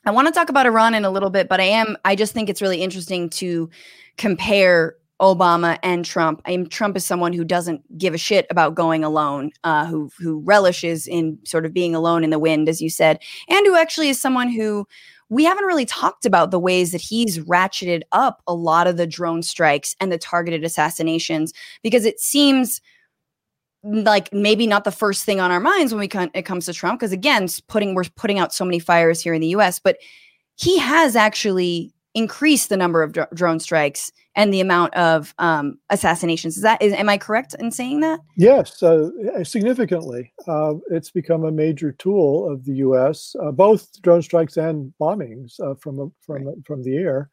[0.05, 2.33] I want to talk about Iran in a little bit, but I am I just
[2.33, 3.69] think it's really interesting to
[4.17, 6.41] compare Obama and Trump.
[6.47, 10.11] I mean, Trump is someone who doesn't give a shit about going alone, uh, who
[10.19, 13.77] who relishes in sort of being alone in the wind, as you said, and who
[13.77, 14.87] actually is someone who
[15.31, 19.07] we haven't really talked about the ways that he's ratcheted up a lot of the
[19.07, 22.81] drone strikes and the targeted assassinations because it seems
[23.89, 26.73] like maybe not the first thing on our minds when we come it comes to
[26.73, 29.99] Trump because again putting we're putting out so many fires here in the US but
[30.57, 35.79] he has actually increased the number of dr- drone strikes and the amount of um,
[35.91, 36.57] assassinations.
[36.57, 38.21] Is that is, am I correct in saying that?
[38.37, 39.11] Yes, uh,
[39.45, 40.33] significantly.
[40.47, 43.35] Uh, it's become a major tool of the U.S.
[43.43, 46.57] Uh, both drone strikes and bombings uh, from from right.
[46.65, 47.31] from the air.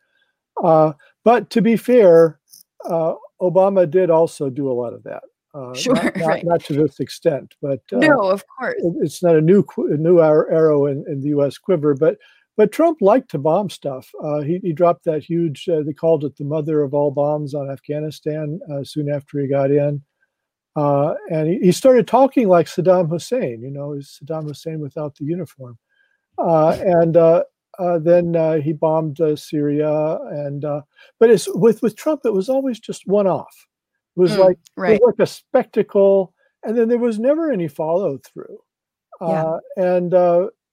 [0.64, 0.93] Uh,
[1.24, 2.39] but to be fair,
[2.86, 5.24] uh, Obama did also do a lot of that.
[5.76, 6.45] sure, not, not, right.
[6.45, 10.88] not, to this extent, but no, of course, it's not a new a new arrow
[10.88, 11.58] in, in the U.S.
[11.58, 11.93] quiver.
[11.93, 12.18] But
[12.58, 14.10] but Trump liked to bomb stuff.
[14.24, 17.53] Uh, he, he, dropped that huge, uh, they called it the mother of all bombs
[17.53, 20.01] on Afghanistan uh, soon after he got in.
[20.76, 25.26] Uh, and he, he, started talking like Saddam Hussein, you know, Saddam Hussein without the
[25.26, 25.78] uniform.
[26.38, 27.43] Uh, and uh,
[27.99, 30.18] then he bombed Syria.
[30.32, 30.62] And
[31.20, 33.68] but it's with with Trump, it was always just one off.
[34.16, 34.95] It was mm, like right.
[34.95, 38.59] it was like a spectacle, and then there was never any follow through.
[39.22, 39.57] Yeah.
[39.78, 40.13] and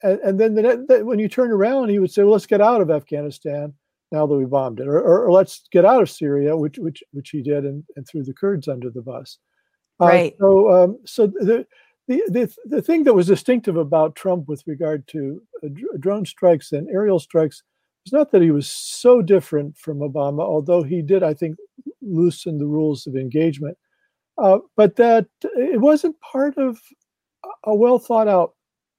[0.03, 2.61] and, and then the, the, when you turn around, he would say, "Well, let's get
[2.61, 3.73] out of Afghanistan
[4.11, 7.03] now that we bombed it, or, or, or let's get out of Syria," which which
[7.13, 9.39] which he did, and, and threw the Kurds under the bus.
[10.01, 10.35] Right.
[10.35, 11.67] Uh, so um, so the,
[12.09, 15.69] the the the thing that was distinctive about Trump with regard to uh,
[16.01, 17.63] drone strikes and aerial strikes
[18.05, 21.57] was not that he was so different from Obama, although he did, I think,
[22.03, 23.77] loosen the rules of engagement,
[24.39, 26.81] uh, but that it wasn't part of
[27.65, 28.55] a well thought out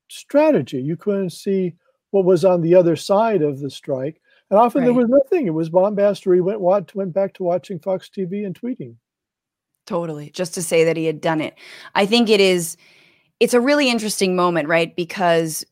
[0.09, 0.81] strategy.
[0.81, 1.73] You couldn't see
[2.11, 4.21] what was on the other side of the strike.
[4.49, 4.87] And often Right.
[4.87, 5.47] there was nothing.
[5.47, 8.95] It was bombast or he went went back to watching Fox TV and tweeting.
[9.85, 10.29] Totally.
[10.29, 11.55] Just to say that he had done it.
[11.95, 12.77] I think it is
[13.39, 14.95] it's a really interesting moment, right?
[14.95, 15.65] Because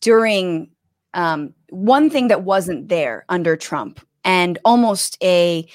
[0.00, 0.70] during
[1.14, 5.66] um, one thing that wasn't there under Trump and almost a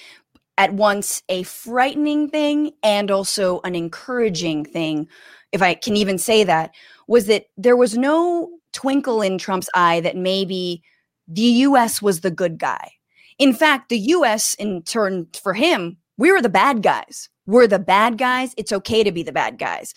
[0.57, 5.07] at once a frightening thing and also an encouraging thing,
[5.51, 6.71] if I can even say that,
[7.07, 10.83] was that there was no twinkle in Trump's eye that maybe
[11.27, 12.91] the US was the good guy.
[13.39, 17.29] In fact, the US, in turn for him, we were the bad guys.
[17.45, 18.53] We're the bad guys.
[18.57, 19.93] It's okay to be the bad guys.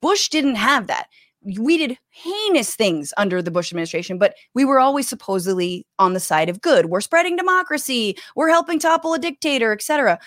[0.00, 1.08] Bush didn't have that.
[1.44, 6.20] We did heinous things under the Bush administration, but we were always supposedly on the
[6.20, 6.86] side of good.
[6.86, 8.16] We're spreading democracy.
[8.34, 10.18] We're helping topple a dictator, etc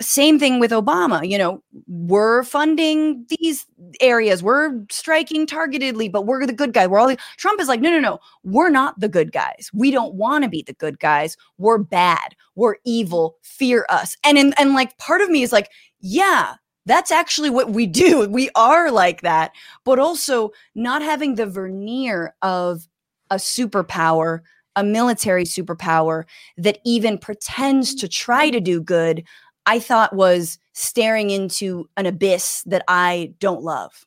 [0.00, 1.28] same thing with Obama.
[1.28, 3.66] You know, we're funding these
[4.00, 6.86] areas, we're striking targetedly, but we're the good guy.
[6.86, 9.70] We're all the, Trump is like, no, no, no, we're not the good guys.
[9.72, 11.36] We don't want to be the good guys.
[11.58, 12.34] We're bad.
[12.56, 13.36] We're evil.
[13.42, 14.16] Fear us.
[14.24, 16.54] And in, and like part of me is like, yeah,
[16.86, 18.28] that's actually what we do.
[18.34, 19.52] We are like that,
[19.84, 22.88] but also not having the veneer of
[23.30, 24.40] a superpower
[24.76, 26.24] a military superpower
[26.56, 29.22] that even pretends to try to do good
[29.66, 34.06] I thought was staring into an abyss that I don't love.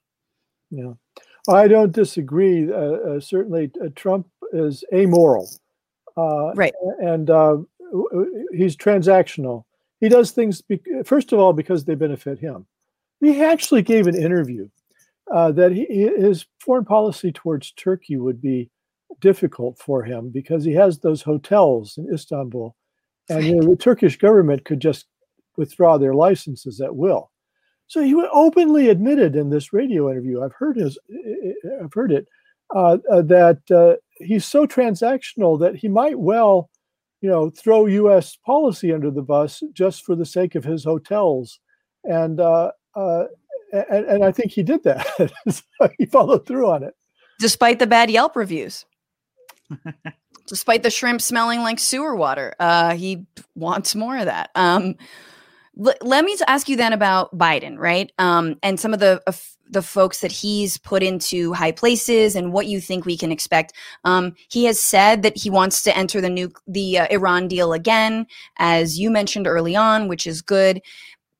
[0.69, 0.93] Yeah,
[1.49, 2.71] I don't disagree.
[2.71, 5.49] Uh, uh, certainly, uh, Trump is amoral,
[6.15, 6.73] uh, right?
[6.99, 7.57] And uh,
[8.53, 9.63] he's transactional.
[9.99, 12.65] He does things be- first of all because they benefit him.
[13.19, 14.69] He actually gave an interview
[15.33, 18.69] uh, that he, his foreign policy towards Turkey would be
[19.19, 22.75] difficult for him because he has those hotels in Istanbul,
[23.29, 25.07] and you know, the Turkish government could just
[25.57, 27.31] withdraw their licenses at will.
[27.87, 30.97] So he openly admitted in this radio interview, I've heard his,
[31.81, 32.27] I've heard it,
[32.75, 36.69] uh, uh, that uh, he's so transactional that he might well,
[37.21, 38.37] you know, throw U.S.
[38.45, 41.59] policy under the bus just for the sake of his hotels,
[42.03, 43.25] and uh, uh,
[43.73, 45.31] and, and I think he did that.
[45.97, 46.95] he followed through on it,
[47.39, 48.85] despite the bad Yelp reviews.
[50.47, 54.49] despite the shrimp smelling like sewer water, uh, he wants more of that.
[54.55, 54.95] Um,
[55.77, 58.11] let me ask you then about Biden, right?
[58.17, 59.33] Um, and some of the uh,
[59.69, 63.73] the folks that he's put into high places and what you think we can expect.
[64.03, 67.73] Um, he has said that he wants to enter the new the uh, Iran deal
[67.73, 70.81] again, as you mentioned early on, which is good.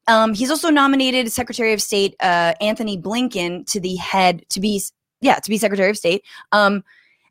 [0.08, 4.82] Um, he's also nominated Secretary of State uh, Antony Blinken to the head to be
[5.22, 6.24] yeah to be Secretary of State.
[6.52, 6.84] Um,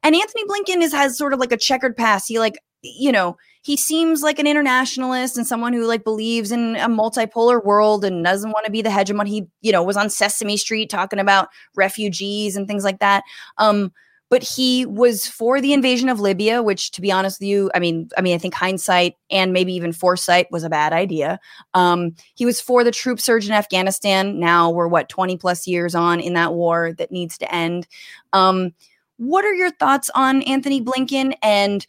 [0.03, 2.29] and Antony Blinken is has sort of like a checkered past.
[2.29, 3.37] He like you know
[3.67, 8.25] he seems like an internationalist and someone who like believes in a multipolar world and
[8.25, 9.27] doesn't want to be the hegemon.
[9.27, 13.25] He, you know, was on Sesame Street talking about refugees and things like that.
[13.59, 13.93] Um,
[14.31, 17.81] but he was for the invasion of Libya, which, to be honest with you, I
[17.81, 21.41] mean, I mean, I think hindsight and maybe even foresight was a bad idea.
[21.75, 24.39] Um, he was for the troop surge in Afghanistan.
[24.39, 27.89] Now we're what twenty plus years on in that war that needs to end.
[28.33, 28.75] Um,
[29.17, 31.35] what are your thoughts on Antony Blinken?
[31.43, 31.85] And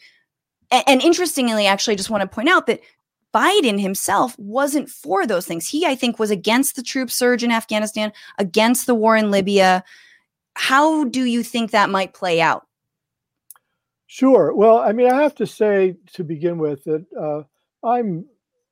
[0.71, 2.81] and interestingly, actually, I just want to point out that
[3.33, 5.67] Biden himself wasn't for those things.
[5.67, 9.83] He, I think, was against the troop surge in Afghanistan, against the war in Libya.
[10.55, 12.65] How do you think that might play out?
[14.07, 14.55] Sure.
[14.55, 17.43] Well, I mean, I have to say to begin with that uh,
[17.87, 18.25] I'm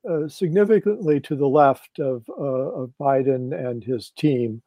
[0.09, 4.61] uh, significantly to the left of, uh, of Biden and his team.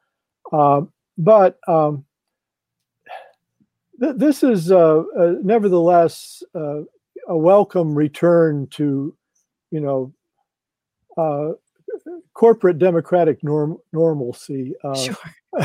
[0.53, 2.05] Um, but um,
[4.01, 6.83] th- this is uh, uh, nevertheless uh,
[7.29, 9.15] a welcome return to,
[9.71, 10.13] you know,
[12.35, 14.75] corporate democratic norm- normalcy.
[14.97, 15.17] sure.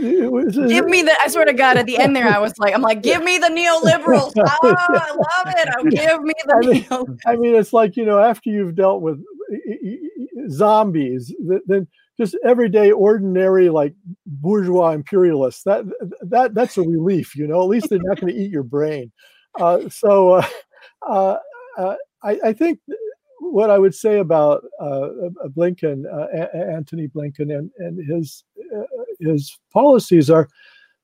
[0.00, 2.80] give me the I swear to God at the end there I was like I'm
[2.80, 6.86] like give me the neoliberals oh, I love it oh, give me the I mean,
[6.90, 9.22] neo- I mean it's like you know after you've dealt with
[10.48, 11.32] zombies
[11.66, 11.86] then
[12.18, 13.94] just everyday ordinary like
[14.26, 15.84] bourgeois imperialists that
[16.22, 19.12] that that's a relief you know at least they're not going to eat your brain
[19.12, 19.41] uh,
[19.90, 20.46] so uh,
[21.08, 21.36] uh,
[21.76, 22.80] uh, I, I think
[23.40, 25.08] what I would say about uh,
[25.56, 28.44] Blinken, uh, Antony Blinken, and, and his
[28.74, 28.84] uh,
[29.20, 30.48] his policies are,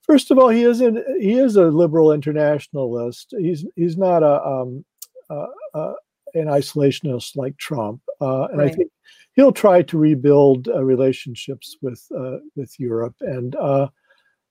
[0.03, 3.35] first of all, he is an, he is a liberal internationalist.
[3.39, 4.85] He's he's not a um,
[5.31, 5.95] uh, uh,
[6.35, 8.71] an isolationist like Trump, uh, and right.
[8.71, 8.91] I think
[9.33, 12.07] he'll try to rebuild relationships with
[12.55, 13.17] with Europe.
[13.21, 13.57] And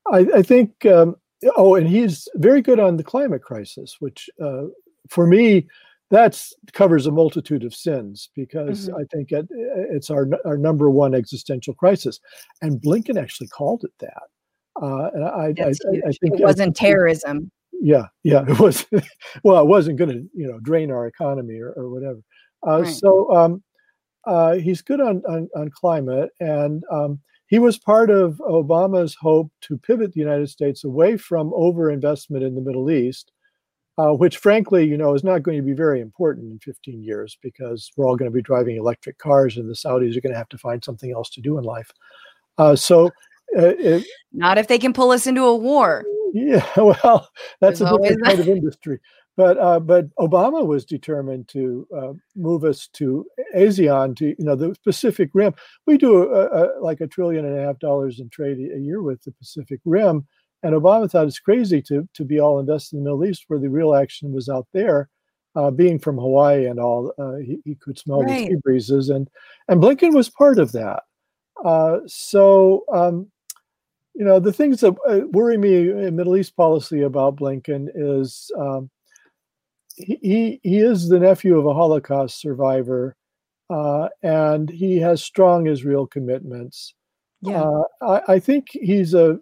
[0.09, 1.17] I, I, think, um,
[1.55, 4.29] oh, and he's very good on the climate crisis, which
[5.09, 5.67] for me
[6.09, 6.41] that
[6.73, 8.97] covers a multitude of sins because mm-hmm.
[8.97, 12.19] I think it, it's our our number one existential crisis,
[12.61, 14.23] and Blinken actually called it that.
[14.81, 17.51] Uh, and I, I, I, think it wasn't terrorism.
[17.71, 18.85] Yeah, yeah, it was.
[19.43, 22.19] well, it wasn't going to you know drain our economy or, or whatever.
[22.65, 22.93] Uh, right.
[22.93, 23.63] So um,
[24.25, 29.51] uh, he's good on, on, on climate, and um, he was part of Obama's hope
[29.61, 33.31] to pivot the United States away from overinvestment in the Middle East
[33.97, 37.37] uh, which frankly, you know, is not going to be very important in 15 years
[37.41, 40.37] because we're all going to be driving electric cars and the Saudis are going to
[40.37, 41.89] have to find something else to do in life.
[42.57, 43.07] Uh, so,
[43.57, 46.03] uh, it, not if they can pull us into a war.
[46.33, 47.29] Yeah, well,
[47.59, 48.99] that's There's a different kind of industry.
[49.37, 53.25] But uh, but Obama was determined to uh, move us to
[53.55, 55.53] ASEAN to you know the Pacific Rim.
[55.85, 59.01] We do a, a, like a trillion and a half dollars in trade a year
[59.03, 60.25] with the Pacific Rim
[60.63, 63.59] and Obama thought it's crazy to to be all invested in the Middle East, where
[63.59, 65.09] the real action was out there.
[65.55, 68.47] Uh, being from Hawaii and all, uh, he, he could smell right.
[68.47, 69.27] the sea breezes, and
[69.67, 71.03] and Blinken was part of that.
[71.65, 73.31] Uh, so, um,
[74.13, 78.51] you know, the things that uh, worry me in Middle East policy about Blinken is
[78.59, 78.91] um,
[79.97, 83.15] he, he, is the nephew of a Holocaust survivor,
[83.69, 86.93] uh, and he has strong Israel commitments.
[87.41, 89.39] Yeah, uh, I, I think he's a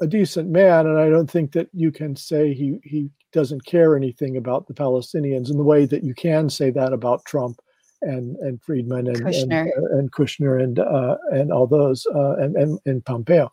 [0.00, 3.96] a decent man, and I don't think that you can say he he doesn't care
[3.96, 7.60] anything about the Palestinians in the way that you can say that about Trump
[8.02, 12.36] and and Friedman and Kushner and, uh, and, Kushner and uh, and all those uh,
[12.36, 13.52] and, and and Pompeo.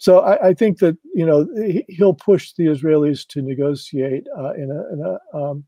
[0.00, 1.46] So I, I, think that you know
[1.88, 5.64] he'll push the Israelis to negotiate uh, in a, in a um,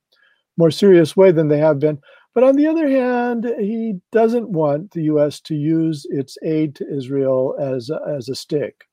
[0.57, 2.01] more serious way than they have been.
[2.35, 5.39] But on the other hand, he doesn't want the U.S.
[5.43, 8.87] to use its aid to Israel as a, as a stick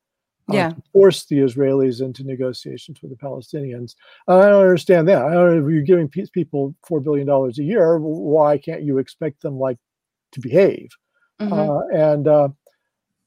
[0.51, 0.73] uh, yeah.
[0.91, 3.95] force the Israelis into negotiations with the Palestinians.
[4.27, 5.23] Uh, I don't understand that.
[5.23, 7.97] I don't know if you're giving people four billion dollars a year.
[7.97, 9.77] Why can't you expect them like
[10.33, 10.89] to behave?
[11.39, 11.53] Mm-hmm.
[11.53, 12.27] Uh, and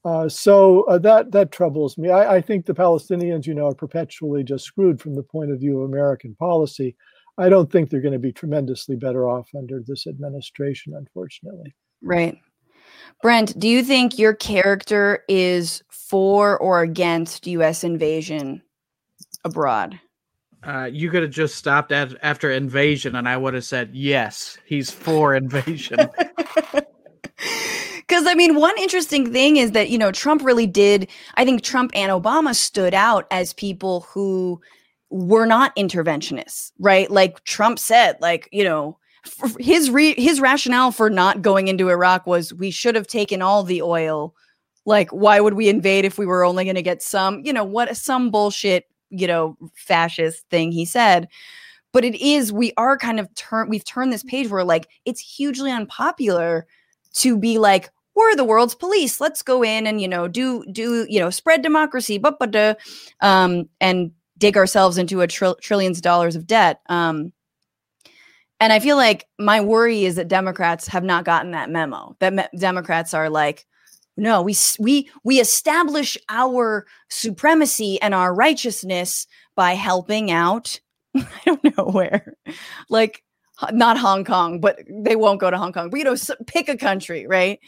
[0.04, 2.10] uh, so uh, that that troubles me.
[2.10, 5.60] I, I, think the Palestinians, you know, are perpetually just screwed from the point of
[5.60, 6.96] view of American policy.
[7.38, 11.74] I don't think they're going to be tremendously better off under this administration, unfortunately.
[12.02, 12.36] Right.
[13.22, 17.84] Brent, do you think your character is for or against U.S.
[17.84, 18.62] invasion
[19.44, 19.98] abroad?
[20.64, 24.58] Uh, you could have just stopped at after invasion, and I would have said yes,
[24.64, 25.98] he's for invasion.
[28.12, 31.08] Because I mean, one interesting thing is that you know Trump really did.
[31.36, 34.60] I think Trump and Obama stood out as people who
[35.08, 37.10] were not interventionists, right?
[37.10, 38.98] Like Trump said, like you know,
[39.58, 43.62] his re- his rationale for not going into Iraq was we should have taken all
[43.62, 44.34] the oil
[44.84, 47.64] like why would we invade if we were only going to get some you know
[47.64, 51.28] what some bullshit you know fascist thing he said
[51.92, 55.20] but it is we are kind of turn we've turned this page where like it's
[55.20, 56.66] hugely unpopular
[57.14, 59.20] to be like we're the world's police.
[59.20, 62.78] Let's go in and you know do do you know spread democracy, but but
[63.20, 66.80] um, and dig ourselves into a tr- trillions of dollars of debt.
[66.88, 67.32] Um,
[68.58, 72.16] and I feel like my worry is that Democrats have not gotten that memo.
[72.20, 73.66] That me- Democrats are like,
[74.16, 80.80] no, we we we establish our supremacy and our righteousness by helping out.
[81.16, 82.36] I don't know where,
[82.88, 83.22] like
[83.72, 85.90] not Hong Kong, but they won't go to Hong Kong.
[85.90, 87.58] But you know, pick a country, right?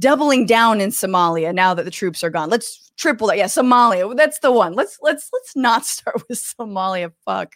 [0.00, 2.50] Doubling down in Somalia now that the troops are gone.
[2.50, 3.36] Let's triple that.
[3.36, 4.16] Yeah, Somalia.
[4.16, 4.74] That's the one.
[4.74, 7.12] Let's let's let's not start with Somalia.
[7.24, 7.54] Fuck.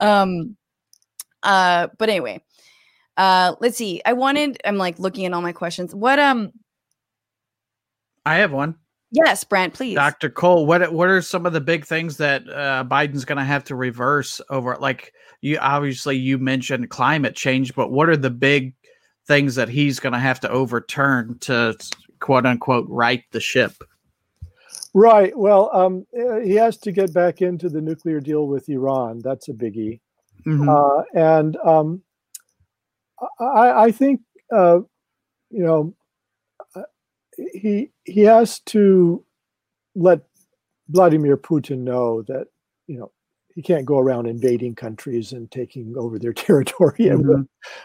[0.00, 0.56] Um.
[1.42, 1.88] Uh.
[1.98, 2.42] But anyway.
[3.16, 3.54] Uh.
[3.60, 4.00] Let's see.
[4.06, 4.60] I wanted.
[4.64, 5.94] I'm like looking at all my questions.
[5.94, 6.52] What um
[8.24, 8.76] I have one.
[9.10, 9.94] Yes, Brent, please.
[9.94, 10.28] Dr.
[10.28, 13.64] Cole, what what are some of the big things that uh, Biden's going to have
[13.64, 14.76] to reverse over?
[14.76, 18.74] Like you obviously you mentioned climate change, but what are the big
[19.28, 21.76] things that he's going to have to overturn to
[22.18, 23.74] quote unquote right the ship?
[24.94, 25.36] Right.
[25.36, 29.20] Well, um, uh, he has to get back into the nuclear deal with Iran.
[29.22, 30.00] That's a biggie.
[30.46, 30.68] Mm-hmm.
[30.68, 32.02] Uh, and um,
[33.38, 34.20] I, I, think
[34.54, 34.80] uh,
[35.50, 35.94] you know
[37.52, 39.24] he he has to
[39.94, 40.22] let
[40.88, 42.46] Vladimir Putin know that
[42.86, 43.12] you know
[43.58, 46.92] he can't go around invading countries and taking over their territory.
[46.96, 47.42] Mm-hmm.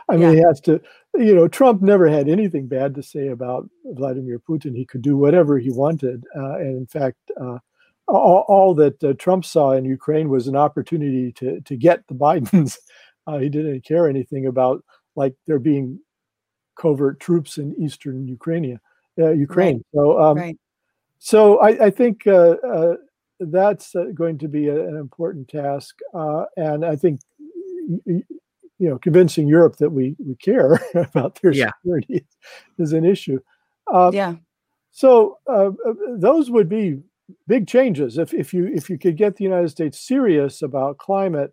[0.07, 0.31] I mean, yeah.
[0.35, 0.79] he has to.
[1.15, 4.75] You know, Trump never had anything bad to say about Vladimir Putin.
[4.75, 7.57] He could do whatever he wanted, uh, and in fact, uh,
[8.07, 12.13] all, all, that uh, Trump saw in Ukraine was an opportunity to to get the
[12.23, 12.77] Bidens.
[13.25, 14.83] Uh, he didn't care anything about
[15.15, 15.99] like there being
[16.79, 18.79] covert troops in eastern Ukraine
[19.17, 19.77] uh, Ukraine.
[19.77, 19.85] Right.
[19.95, 20.57] So, um, right.
[21.17, 22.95] so I, I think uh, uh,
[23.51, 27.21] that's uh, going to be a, an important task, uh, and I think
[28.05, 28.23] you
[28.79, 31.71] know convincing Europe that we we care about their yeah.
[31.77, 32.25] security
[32.79, 33.39] is an issue.
[33.91, 34.35] Um, yeah.
[34.91, 35.71] So uh,
[36.17, 36.99] those would be
[37.47, 41.51] big changes if if you if you could get the United States serious about climate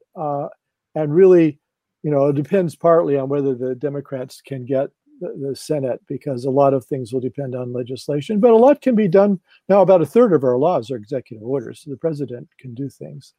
[0.95, 1.59] and really,
[2.03, 6.45] you know, it depends partly on whether the Democrats can get the, the, Senate because
[6.45, 9.39] a lot of things will depend on legislation, but a lot can be done.
[9.69, 12.89] Now, about a third of our laws are executive orders, so the president can do
[12.89, 13.35] things.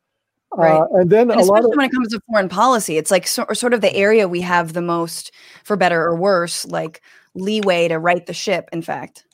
[0.54, 0.76] Right.
[0.76, 3.26] Uh, and then and a lot of, when it comes to foreign policy, it's like
[3.26, 5.32] so, sort of the area we have the most,
[5.64, 7.02] for better or worse, like
[7.36, 8.70] leeway to right the ship.
[8.74, 9.26] In fact.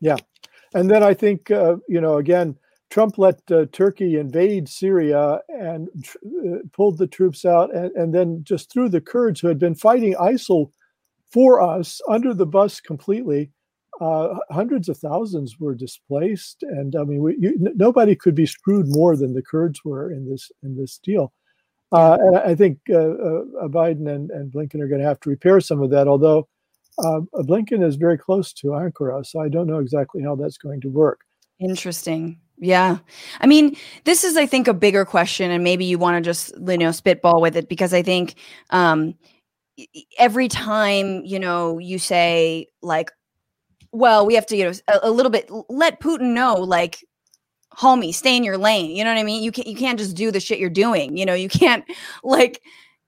[0.00, 0.16] Yeah,
[0.74, 2.56] and then I think uh, you know again,
[2.88, 8.14] Trump let uh, Turkey invade Syria and tr- uh, pulled the troops out, and, and
[8.14, 10.70] then just threw the Kurds who had been fighting ISIL
[11.32, 13.50] for us under the bus completely.
[14.00, 18.46] Uh, hundreds of thousands were displaced, and I mean, we, you, n- nobody could be
[18.46, 21.32] screwed more than the Kurds were in this in this deal.
[21.92, 25.30] Uh, and I think uh, uh Biden and, and Blinken are going to have to
[25.30, 26.08] repair some of that.
[26.08, 26.48] Although
[26.98, 30.80] uh, Blinken is very close to Ankara, so I don't know exactly how that's going
[30.80, 31.20] to work.
[31.60, 32.40] Interesting.
[32.58, 32.98] Yeah.
[33.40, 36.54] I mean, this is, I think, a bigger question, and maybe you want to just,
[36.66, 38.36] you know, spitball with it because I think
[38.70, 39.14] um,
[40.18, 43.10] every time you know you say like
[43.90, 46.98] well we have to you know a, a, little bit let putin know like
[47.76, 48.94] homie stay in your lane.
[48.94, 49.42] You know what i mean?
[49.42, 51.34] You can't you can't just do the shit you're doing you know?
[51.34, 51.84] You can't
[52.22, 52.62] like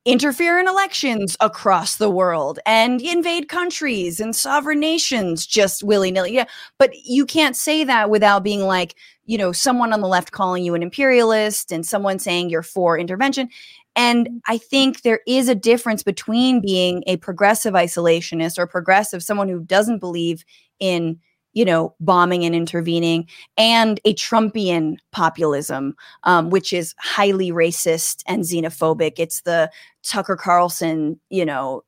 [0.05, 6.33] interfere in elections across the world and invade countries and sovereign nations just willy-nilly.
[6.35, 6.45] Yeah
[6.79, 8.95] but you can't say that without being like
[9.25, 12.99] you know someone on the left calling you an imperialist and someone saying you're for
[12.99, 13.49] intervention
[13.97, 19.49] and I think there is a difference between being a progressive isolationist or progressive, someone
[19.49, 20.45] who doesn't believe
[20.80, 21.18] in,
[21.53, 28.42] you know, bombing and intervening, and a Trumpian populism, um, which is highly racist and
[28.42, 29.14] xenophobic.
[29.18, 29.70] It's the
[30.03, 31.84] Tucker Carlson, you know,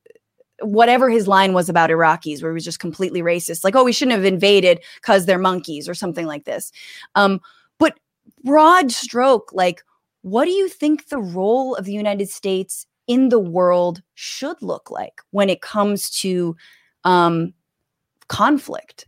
[0.61, 3.92] whatever his line was about Iraqis, where he was just completely racist, like, oh, we
[3.92, 6.72] shouldn't have invaded because they're monkeys or something like this.
[7.14, 7.40] Um,
[7.78, 7.98] but
[8.44, 9.82] broad stroke, like,
[10.27, 14.91] what do you think the role of the United States in the world should look
[14.91, 16.57] like when it comes to
[17.05, 17.55] um,
[18.27, 19.07] conflict?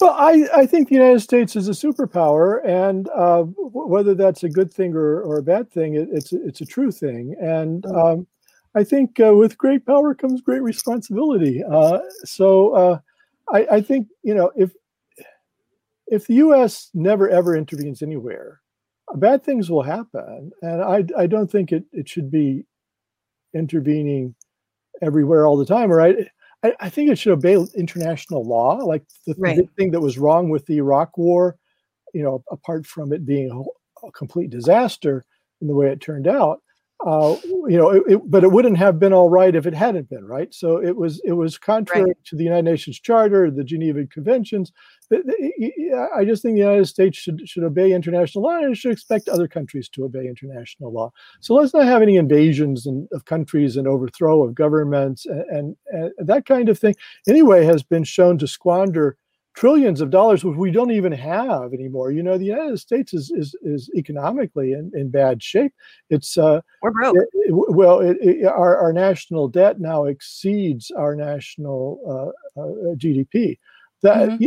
[0.00, 4.48] Well, I, I think the United States is a superpower, and uh, whether that's a
[4.48, 7.36] good thing or, or a bad thing, it, it's it's a true thing.
[7.38, 7.94] And mm.
[7.94, 8.26] um,
[8.74, 11.62] I think uh, with great power comes great responsibility.
[11.62, 12.98] Uh, so uh,
[13.52, 14.72] I, I think you know if
[16.06, 16.88] if the U.S.
[16.94, 18.61] never ever intervenes anywhere,
[19.14, 20.52] bad things will happen.
[20.62, 22.64] And I, I don't think it, it should be
[23.54, 24.34] intervening
[25.00, 25.92] everywhere all the time.
[25.92, 26.28] Or I,
[26.62, 28.76] I, I think it should obey international law.
[28.76, 29.56] Like the, right.
[29.56, 31.56] the, thing that was wrong with the Iraq war,
[32.14, 35.24] you know, apart from it being a, a complete disaster
[35.60, 36.60] in the way it turned out,
[37.04, 40.08] uh, you know, it, it, but it wouldn't have been all right if it hadn't
[40.08, 40.54] been right.
[40.54, 42.24] So it was it was contrary right.
[42.26, 44.72] to the United Nations Charter, the Geneva Conventions.
[45.12, 49.48] I just think the United States should should obey international law and should expect other
[49.48, 51.12] countries to obey international law.
[51.40, 55.76] So let's not have any invasions and, of countries and overthrow of governments and, and,
[55.88, 56.94] and that kind of thing.
[57.26, 59.16] Anyway, has been shown to squander
[59.54, 62.10] trillions of dollars which we don't even have anymore.
[62.10, 65.72] You know the united states is is, is economically in, in bad shape.
[66.10, 67.16] It's uh we're broke.
[67.16, 73.58] it, it, well it, our, our national debt now exceeds our national uh, uh, gdp
[74.02, 74.44] that mm-hmm.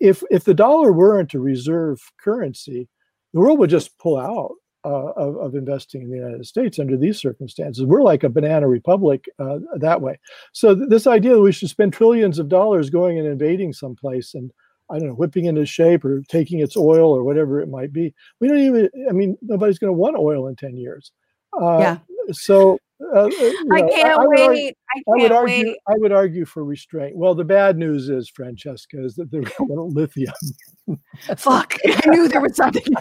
[0.00, 2.88] if if the dollar weren't a reserve currency
[3.32, 6.96] the world would just pull out uh, of, of, investing in the United States under
[6.96, 7.84] these circumstances.
[7.84, 10.18] We're like a banana republic uh, that way.
[10.52, 14.34] So th- this idea that we should spend trillions of dollars going and invading someplace
[14.34, 14.50] and
[14.90, 18.12] I don't know, whipping into shape or taking its oil or whatever it might be.
[18.40, 18.90] We don't even.
[19.08, 21.12] I mean, nobody's going to want oil in ten years.
[21.60, 21.98] Uh, yeah.
[22.32, 22.78] So
[23.14, 23.30] uh, uh
[23.72, 24.40] I can't I, I wait.
[24.40, 25.66] Argue, I, can't I would argue.
[25.66, 25.78] Wait.
[25.88, 27.16] I would argue for restraint.
[27.16, 30.34] Well, the bad news is, Francesca, is that they're going to lithium.
[31.36, 31.76] Fuck!
[31.86, 32.82] I knew there was something.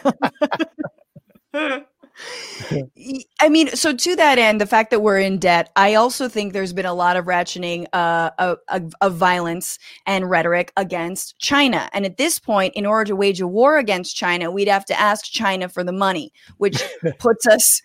[1.53, 6.53] I mean, so to that end, the fact that we're in debt, I also think
[6.53, 11.89] there's been a lot of ratcheting uh, of, of, violence and rhetoric against China.
[11.93, 14.99] And at this point, in order to wage a war against China, we'd have to
[14.99, 16.83] ask China for the money, which
[17.19, 17.81] puts us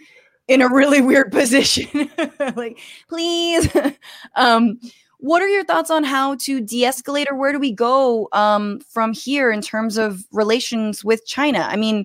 [0.48, 2.10] in a really weird position.
[2.56, 3.74] like, please.
[4.34, 4.80] um,
[5.18, 9.14] what are your thoughts on how to de-escalate, or where do we go um, from
[9.14, 11.60] here in terms of relations with China?
[11.70, 12.04] I mean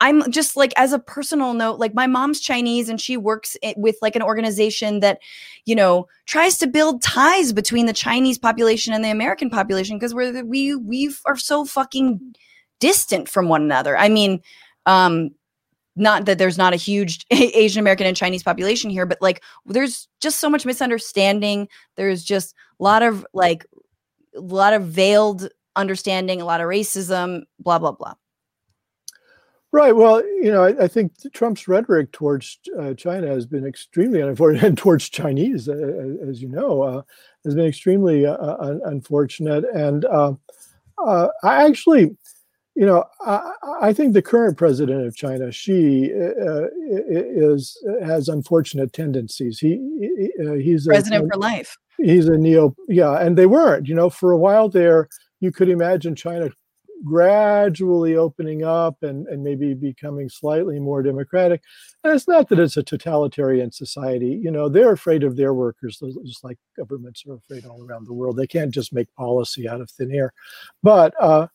[0.00, 3.96] I'm just like, as a personal note, like my mom's Chinese and she works with
[4.02, 5.20] like an organization that,
[5.64, 10.14] you know, tries to build ties between the Chinese population and the American population because
[10.14, 12.34] we're we we are so fucking
[12.78, 13.96] distant from one another.
[13.96, 14.42] I mean,
[14.84, 15.30] um,
[15.96, 20.08] not that there's not a huge Asian American and Chinese population here, but like there's
[20.20, 21.68] just so much misunderstanding.
[21.96, 23.66] There's just a lot of like
[24.36, 28.14] a lot of veiled understanding, a lot of racism, blah blah blah.
[29.76, 29.94] Right.
[29.94, 34.64] Well, you know, I, I think Trump's rhetoric towards uh, China has been extremely unfortunate,
[34.64, 37.02] and towards Chinese, uh, uh, as you know, uh,
[37.44, 39.66] has been extremely uh, uh, unfortunate.
[39.74, 42.16] And I actually,
[42.74, 43.52] you know, I,
[43.82, 49.58] I, think the current president of China, Xi, is has unfortunate tendencies.
[49.58, 49.78] He,
[50.58, 51.76] he's a president a, for life.
[51.98, 53.88] He's a neo, yeah, and they weren't.
[53.88, 55.10] You know, for a while there,
[55.40, 56.48] you could imagine China
[57.04, 61.62] gradually opening up and, and maybe becoming slightly more democratic.
[62.02, 64.40] And it's not that it's a totalitarian society.
[64.42, 68.14] You know, they're afraid of their workers, just like governments are afraid all around the
[68.14, 68.36] world.
[68.36, 70.32] They can't just make policy out of thin air.
[70.82, 71.48] But uh,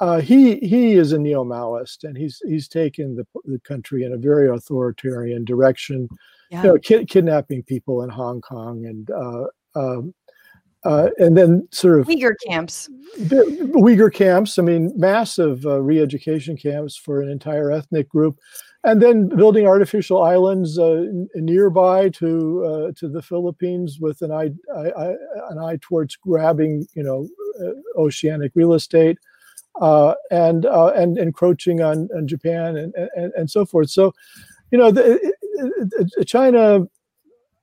[0.00, 4.18] uh, he he is a neo-Maoist, and he's he's taken the, the country in a
[4.18, 6.08] very authoritarian direction.
[6.50, 6.62] Yeah.
[6.62, 10.14] You know, ki- kidnapping people in Hong Kong and uh, um,
[10.84, 12.88] uh, and then sort of Uyghur camps.
[13.18, 14.58] Uyghur camps.
[14.58, 18.38] I mean, massive uh, re-education camps for an entire ethnic group,
[18.84, 21.04] and then building artificial islands uh,
[21.34, 25.14] nearby to uh, to the Philippines with an eye, eye,
[25.50, 27.28] an eye towards grabbing, you know,
[27.60, 29.18] uh, oceanic real estate,
[29.80, 33.90] uh, and and encroaching on, on Japan and, and and so forth.
[33.90, 34.14] So,
[34.70, 35.34] you know, the,
[36.24, 36.86] China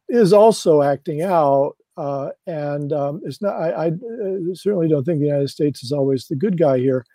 [0.10, 3.56] is also acting out uh, and um, it's not.
[3.56, 7.06] I, I, uh, certainly don't think the United States is always the good guy here,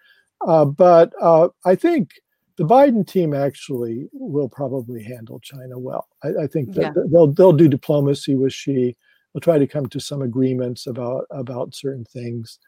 [0.46, 2.12] uh, but uh, I think
[2.56, 6.08] the Biden team actually will probably handle China well.
[6.22, 7.02] I, I think that yeah.
[7.10, 8.96] they'll they'll do diplomacy with Xi.
[9.32, 12.58] They'll try to come to some agreements about about certain things,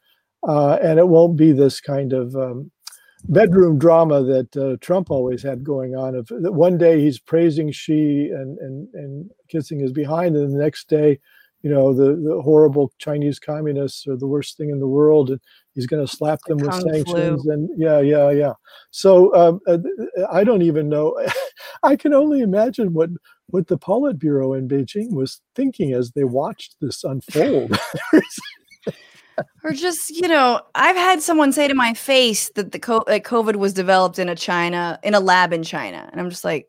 [0.46, 2.70] uh, and it won't be this kind of um,
[3.24, 6.14] bedroom drama that uh, Trump always had going on.
[6.14, 10.62] Of that one day he's praising Xi and and and kissing his behind, and the
[10.62, 11.18] next day
[11.62, 15.40] you know the, the horrible Chinese communists are the worst thing in the world, and
[15.74, 17.42] he's going to slap them with sanctions.
[17.42, 17.52] Flu.
[17.52, 18.52] And yeah, yeah, yeah.
[18.90, 19.78] So um, uh,
[20.30, 21.18] I don't even know.
[21.82, 23.10] I can only imagine what
[23.48, 27.78] what the Politburo in Beijing was thinking as they watched this unfold.
[29.64, 33.22] or just you know i've had someone say to my face that the co- that
[33.24, 36.68] covid was developed in a china in a lab in china and i'm just like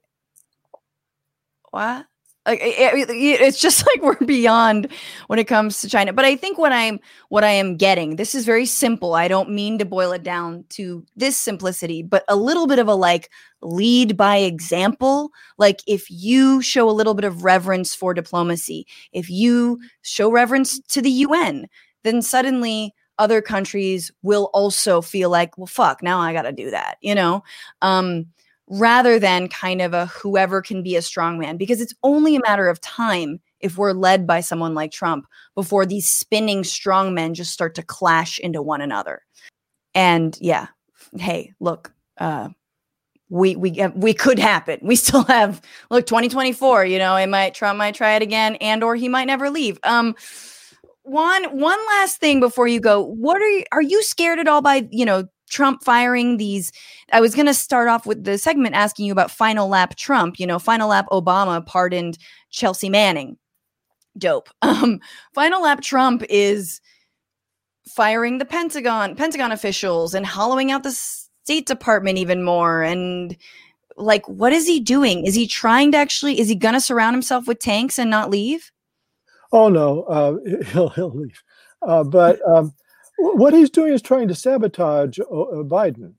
[1.71, 2.05] what
[2.45, 4.87] like it, it's just like we're beyond
[5.27, 6.13] when it comes to china.
[6.13, 9.13] But i think what i'm what i am getting this is very simple.
[9.15, 12.87] I don't mean to boil it down to this simplicity but a little bit of
[12.87, 13.29] a like
[13.61, 15.31] lead by example.
[15.57, 20.79] Like if you show a little bit of reverence for diplomacy if you show reverence
[20.79, 21.67] to the un
[22.03, 26.71] then suddenly other countries will also feel like well fuck now i got to do
[26.71, 27.43] that you know?
[27.81, 28.25] Um
[28.69, 32.69] rather than kind of a whoever can be a strongman because it's only a matter
[32.69, 37.75] of time if we're led by someone like Trump before these spinning strongmen just start
[37.75, 39.21] to clash into one another.
[39.95, 40.67] And yeah,
[41.17, 42.49] hey, look, uh,
[43.29, 44.79] we we we could happen.
[44.81, 46.85] We still have look 2024.
[46.85, 49.79] You know, it might Trump might try it again, and or he might never leave.
[49.83, 50.15] Um,
[51.03, 53.03] one one last thing before you go.
[53.03, 53.63] What are you?
[53.71, 56.71] Are you scared at all by you know Trump firing these.
[57.11, 60.39] I was going to start off with the segment asking you about final lap Trump.
[60.39, 62.17] You know, final lap Obama pardoned
[62.49, 63.37] Chelsea Manning.
[64.17, 64.49] Dope.
[64.61, 64.99] Um,
[65.33, 66.81] final lap Trump is
[67.87, 72.81] firing the Pentagon, Pentagon officials, and hollowing out the State Department even more.
[72.81, 73.37] And
[73.97, 75.25] like, what is he doing?
[75.25, 76.39] Is he trying to actually?
[76.39, 78.71] Is he going to surround himself with tanks and not leave?
[79.51, 80.37] Oh no, uh,
[80.71, 81.41] he'll he'll leave.
[81.81, 82.73] Uh, but um,
[83.17, 86.13] what he's doing is trying to sabotage uh, uh, Biden.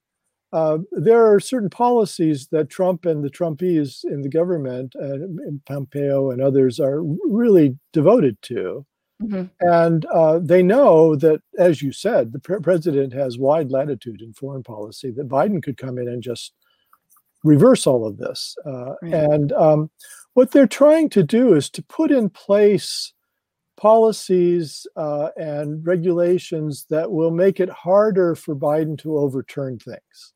[0.52, 5.64] Uh, there are certain policies that Trump and the Trumpies in the government, uh, and
[5.64, 8.86] Pompeo and others, are really devoted to.
[9.20, 9.44] Mm-hmm.
[9.60, 14.32] And uh, they know that, as you said, the pre- president has wide latitude in
[14.32, 16.52] foreign policy, that Biden could come in and just
[17.42, 18.56] reverse all of this.
[18.64, 19.14] Uh, right.
[19.14, 19.90] And um,
[20.34, 23.12] what they're trying to do is to put in place
[23.76, 30.32] policies uh, and regulations that will make it harder for Biden to overturn things.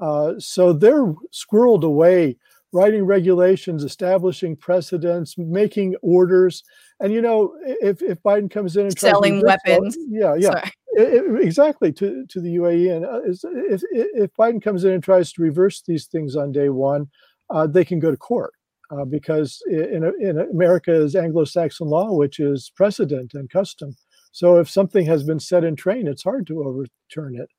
[0.00, 2.36] Uh, so they're squirreled away
[2.72, 6.62] writing regulations, establishing precedents, making orders.
[7.00, 11.42] And you know, if, if Biden comes in and selling weapons, yeah, yeah, it, it,
[11.42, 12.96] exactly to to the UAE.
[12.96, 13.20] And uh,
[13.70, 17.08] if if Biden comes in and tries to reverse these things on day one,
[17.50, 18.52] uh, they can go to court
[18.90, 23.94] uh, because in, in America is Anglo-Saxon law, which is precedent and custom.
[24.32, 27.50] So if something has been set in train, it's hard to overturn it.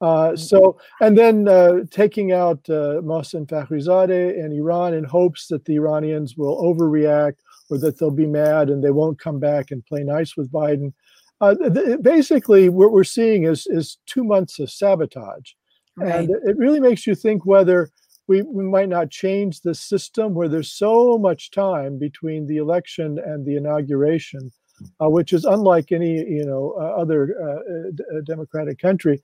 [0.00, 0.36] Uh, mm-hmm.
[0.36, 5.76] so, and then uh, taking out uh, Mohsen Fakhrizadeh and Iran in hopes that the
[5.76, 7.36] Iranians will overreact
[7.70, 10.92] or that they'll be mad and they won't come back and play nice with Biden.
[11.40, 15.52] Uh, th- basically, what we're seeing is is two months of sabotage,
[15.96, 16.14] right.
[16.14, 17.90] and it really makes you think whether
[18.32, 23.18] we, we might not change the system where there's so much time between the election
[23.18, 24.50] and the inauguration,
[25.02, 29.20] uh, which is unlike any you know uh, other uh, uh, democratic country,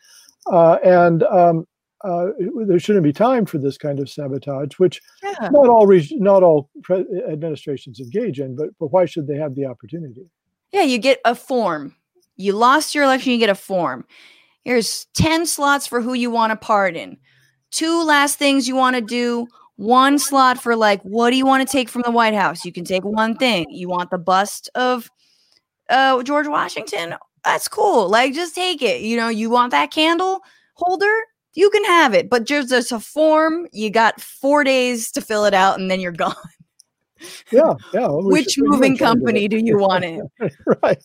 [0.52, 1.66] uh, and um,
[2.04, 2.26] uh,
[2.66, 5.48] there shouldn't be time for this kind of sabotage, which yeah.
[5.50, 8.54] not all reg- not all pre- administrations engage in.
[8.54, 10.26] But but why should they have the opportunity?
[10.70, 11.96] Yeah, you get a form.
[12.36, 14.04] You lost your election, you get a form.
[14.64, 17.16] Here's ten slots for who you want to pardon
[17.70, 19.46] two last things you want to do.
[19.76, 22.64] One slot for like what do you want to take from the white house?
[22.64, 23.66] You can take one thing.
[23.70, 25.08] You want the bust of
[25.88, 27.14] uh george washington?
[27.44, 28.08] That's cool.
[28.08, 29.02] Like just take it.
[29.02, 30.40] You know you want that candle
[30.74, 31.14] holder?
[31.54, 32.28] You can have it.
[32.28, 36.00] But just there's a form you got four days to fill it out and then
[36.00, 36.34] you're gone.
[37.52, 40.22] Yeah yeah which moving company do you want it
[40.82, 41.02] right.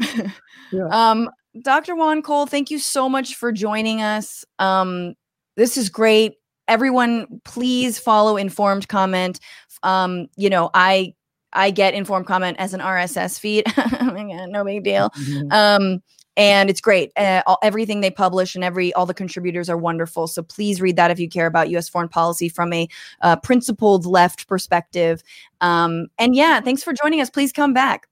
[0.72, 0.88] Yeah.
[0.90, 1.30] um
[1.62, 4.44] dr juan cole thank you so much for joining us.
[4.58, 5.14] Um
[5.56, 6.34] this is great.
[6.68, 9.40] Everyone, please follow informed comment.
[9.82, 11.14] Um, you know, I
[11.52, 13.64] I get informed comment as an RSS feed.
[13.76, 15.10] oh god, no big deal.
[15.10, 15.52] Mm-hmm.
[15.52, 16.02] Um,
[16.36, 17.12] and it's great.
[17.16, 20.26] Uh, all, everything they publish and every all the contributors are wonderful.
[20.26, 21.88] So please read that if you care about U.S.
[21.88, 22.88] foreign policy from a
[23.22, 25.22] uh, principled left perspective.
[25.60, 27.30] Um, and yeah, thanks for joining us.
[27.30, 28.06] Please come back.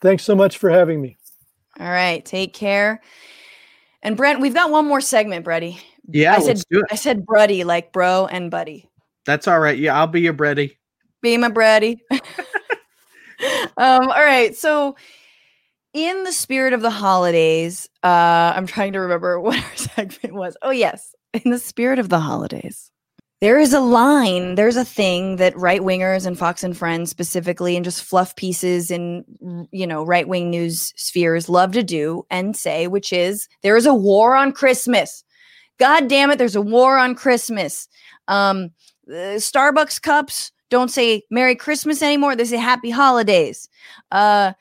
[0.00, 1.16] Thanks so much for having me.
[1.80, 3.02] All right, take care.
[4.02, 5.80] And Brent, we've got one more segment, Brady.
[6.08, 8.88] Yeah, I said I said Bruddy, like bro and buddy.
[9.24, 9.78] That's all right.
[9.78, 10.78] Yeah, I'll be your Brady.
[11.20, 11.98] Be my Brady.
[12.10, 12.20] um,
[13.76, 14.56] all right.
[14.56, 14.96] So
[15.96, 20.56] in the spirit of the holidays, uh, I'm trying to remember what our segment was.
[20.62, 21.14] Oh, yes.
[21.32, 22.90] In the spirit of the holidays.
[23.42, 27.76] There is a line, there's a thing that right wingers and Fox and Friends specifically,
[27.76, 29.24] and just fluff pieces in,
[29.70, 33.84] you know, right wing news spheres love to do and say, which is there is
[33.84, 35.22] a war on Christmas.
[35.78, 37.88] God damn it, there's a war on Christmas.
[38.28, 38.70] Um,
[39.08, 42.34] Starbucks cups don't say Merry Christmas anymore.
[42.34, 43.68] They say Happy Holidays.
[44.10, 44.52] Uh,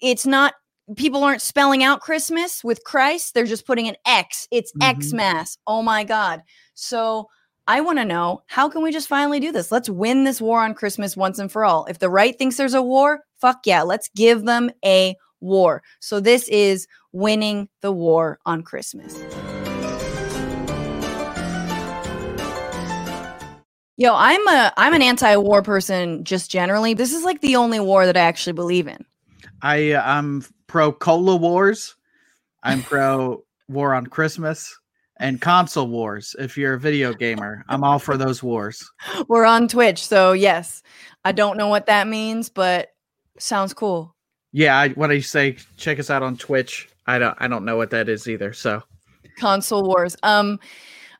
[0.00, 0.54] it's not
[0.96, 3.34] people aren't spelling out Christmas with Christ.
[3.34, 4.48] They're just putting an X.
[4.50, 5.00] It's mm-hmm.
[5.00, 5.58] Xmas.
[5.66, 6.42] Oh my God.
[6.74, 7.28] So
[7.66, 9.70] I want to know how can we just finally do this?
[9.70, 11.84] Let's win this war on Christmas once and for all.
[11.86, 15.82] If the right thinks there's a war, fuck yeah, let's give them a war.
[16.00, 19.14] So this is winning the war on Christmas.
[24.00, 26.94] Yo, I'm a I'm an anti-war person just generally.
[26.94, 29.04] This is like the only war that I actually believe in.
[29.60, 31.96] I uh, I'm pro cola wars.
[32.62, 34.74] I'm pro war on Christmas,
[35.18, 36.34] and console wars.
[36.38, 38.90] If you're a video gamer, I'm all for those wars.
[39.28, 40.82] We're on Twitch, so yes.
[41.26, 42.94] I don't know what that means, but
[43.38, 44.16] sounds cool.
[44.52, 47.76] Yeah, I, when I say check us out on Twitch, I don't I don't know
[47.76, 48.54] what that is either.
[48.54, 48.82] So
[49.38, 50.16] console wars.
[50.22, 50.58] Um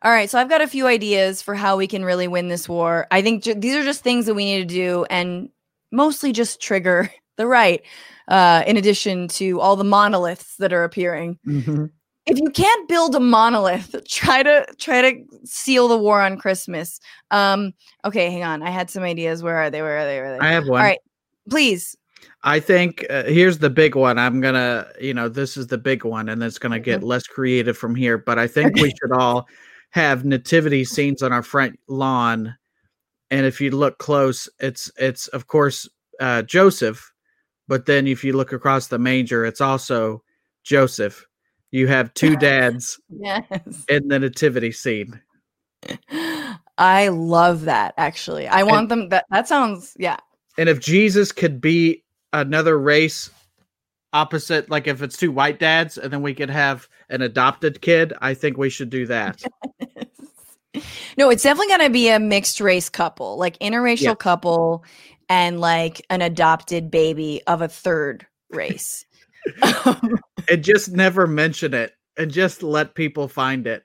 [0.02, 2.68] all right, so I've got a few ideas for how we can really win this
[2.68, 3.06] war.
[3.10, 5.50] I think ju- these are just things that we need to do and
[5.92, 7.82] mostly just trigger the right
[8.28, 11.38] uh in addition to all the monoliths that are appearing.
[11.46, 11.86] mm-hmm.
[12.26, 17.00] if you can't build a monolith, try to try to seal the war on Christmas.
[17.30, 17.72] Um,
[18.04, 18.62] okay, hang on.
[18.62, 19.42] I had some ideas.
[19.42, 19.82] Where are they?
[19.82, 20.18] Where are they?
[20.18, 20.46] Where are they?
[20.46, 20.80] I have one.
[20.80, 21.00] All right,
[21.48, 21.96] please.
[22.42, 24.18] I think uh, here's the big one.
[24.18, 27.76] I'm gonna, you know, this is the big one, and it's gonna get less creative
[27.76, 28.16] from here.
[28.16, 29.46] But I think we should all
[29.90, 32.56] have nativity scenes on our front lawn.
[33.30, 35.88] And if you look close, it's it's of course
[36.20, 37.12] uh, Joseph,
[37.68, 40.22] but then if you look across the manger, it's also
[40.64, 41.26] Joseph.
[41.70, 43.84] You have two dads Yes.
[43.88, 45.20] in the nativity scene.
[46.78, 48.48] I love that actually.
[48.48, 50.16] I want them that that sounds yeah.
[50.58, 53.30] And if Jesus could be another race
[54.12, 58.12] opposite, like if it's two white dads, and then we could have an adopted kid,
[58.20, 59.42] I think we should do that.
[61.16, 64.14] no, it's definitely gonna be a mixed race couple, like interracial Yeah.
[64.14, 64.84] couple
[65.28, 69.04] and like an adopted baby of a third race.
[70.48, 73.84] And just never mention it and just let people find it.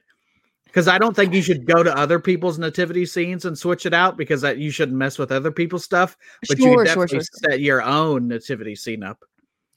[0.65, 3.93] Because I don't think you should go to other people's nativity scenes and switch it
[3.93, 6.17] out because that you shouldn't mess with other people's stuff.
[6.47, 7.51] But you Sure, sure, definitely sure, sure.
[7.51, 9.23] set your own nativity scene up.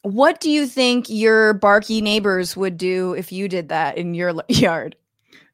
[0.08, 4.32] What do you think your barky neighbors would do if you did that in your
[4.48, 4.96] yard?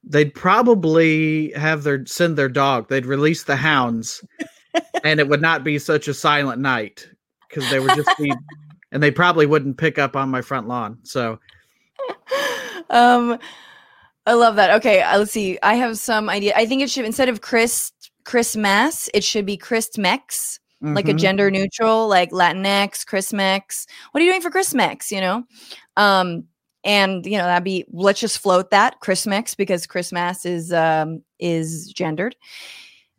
[0.05, 2.89] They'd probably have their send their dog.
[2.89, 4.25] They'd release the hounds,
[5.03, 7.09] and it would not be such a silent night
[7.49, 8.33] because they would just be,
[8.93, 10.99] and they probably wouldn't pick up on my front lawn.
[11.03, 11.41] So
[12.91, 13.39] um
[14.27, 14.71] I love that.
[14.77, 15.59] Okay, uh, let's see.
[15.65, 16.55] I have some idea.
[16.55, 17.91] I think it should instead of Chris
[18.25, 20.61] Christmas, it should be Christmex,
[20.93, 21.19] like a mhm.
[21.19, 23.87] gender neutral, like Latinx, Christmex.
[24.11, 25.11] What are you doing for Christmex?
[25.11, 25.45] You know,
[25.97, 26.45] um,
[26.85, 27.85] and you know that'd be.
[27.91, 32.37] Let's just float that Christmex because Christmas is um is gendered.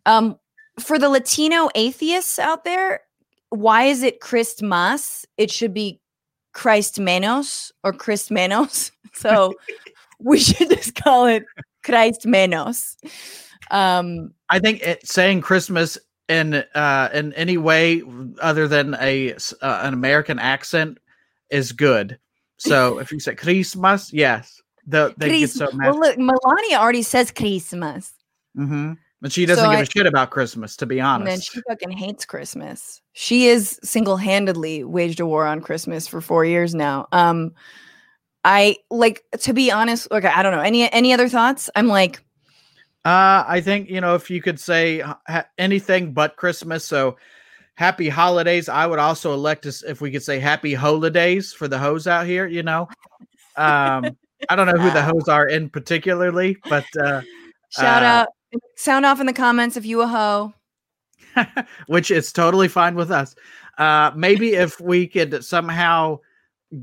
[0.06, 0.38] Um,
[0.80, 3.02] for the Latino atheists out there,
[3.50, 5.26] why is it Christmas?
[5.38, 6.00] It should be
[6.54, 8.92] Christ menos or Christ menos.
[9.18, 9.54] So
[10.20, 11.46] we should just call it
[11.86, 12.98] Christ menos.
[13.72, 15.98] Um, I think it, saying Christmas
[16.28, 18.02] in uh, in any way
[18.42, 20.98] other than a uh, an American accent
[21.50, 22.18] is good.
[22.58, 25.92] So if you say Christmas, yes, the, they get so mad.
[25.92, 28.14] well, look, Melania already says Christmas,
[28.56, 31.32] hmm But she doesn't So give I- a shit about Christmas, to be honest.
[31.32, 33.02] and she fucking hates Christmas.
[33.14, 37.08] She is single-handedly waged a war on Christmas for four years now.
[37.12, 37.54] Um,
[38.44, 40.08] I like to be honest.
[40.12, 41.70] Okay, I don't know any any other thoughts.
[41.76, 42.24] I'm like,
[43.06, 46.86] Uh, I think you know if you could say ha- anything but Christmas.
[46.86, 47.18] So
[47.76, 48.68] happy holidays.
[48.70, 52.26] I would also elect us if we could say happy holidays for the hoes out
[52.26, 52.48] here.
[52.48, 52.90] You know,
[53.58, 54.18] um,
[54.50, 57.22] I don't know who the hoes are in particularly, but uh,
[57.70, 58.28] shout Uh, out,
[58.76, 60.54] sound off in the comments if you a hoe.
[61.88, 63.36] which is totally fine with us.
[63.78, 66.20] Uh, maybe if we could somehow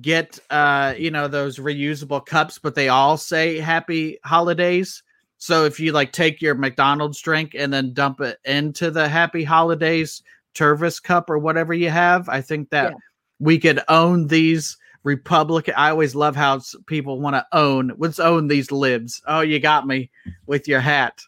[0.01, 5.03] get uh, you know those reusable cups, but they all say happy holidays.
[5.43, 9.43] So if you like take your McDonald's drink and then dump it into the happy
[9.43, 10.23] holidays
[10.55, 12.97] Tervis cup or whatever you have, I think that Yeah.
[13.41, 15.75] we could own these Republican.
[15.77, 17.91] I always love how people want to own.
[17.99, 19.21] Let's own these libs.
[19.27, 20.13] Oh, you got me
[20.47, 21.21] with your hat.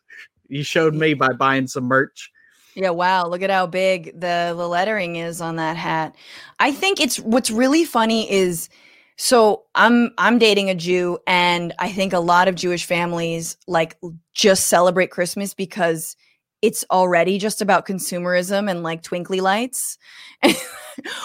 [0.47, 2.31] You showed me by buying some merch.
[2.77, 6.15] Yeah, wow, look at how big the the lettering is on that hat.
[6.61, 8.69] I think it's what's really funny is
[9.17, 13.97] so I'm I'm dating a Jew and I think a lot of Jewish families like
[14.33, 16.17] just celebrate Christmas because
[16.63, 19.99] it's already just about consumerism and like twinkly lights.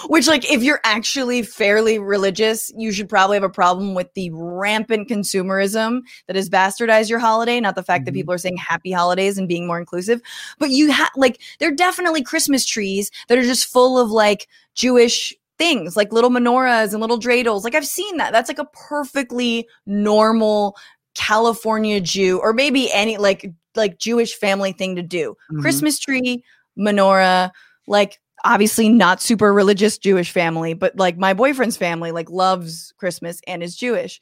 [0.08, 4.32] Which like if you're actually fairly religious, you should probably have a problem with the
[4.34, 8.16] rampant consumerism that has bastardized your holiday, not the fact that Mhm.
[8.16, 10.22] people are saying happy holidays and being more inclusive
[10.58, 14.48] but you have like there are definitely christmas trees that are just full of like
[14.76, 18.66] jewish things like little menorahs and little dreidels like i've seen that that's like a
[18.74, 20.76] perfectly normal
[21.16, 25.62] california jew or maybe any like like jewish family thing to do Mhm.
[25.62, 26.44] christmas tree
[26.78, 27.52] menorah
[27.88, 33.42] like obviously not super religious jewish family but like my boyfriend's family like loves christmas
[33.46, 34.20] and is jewish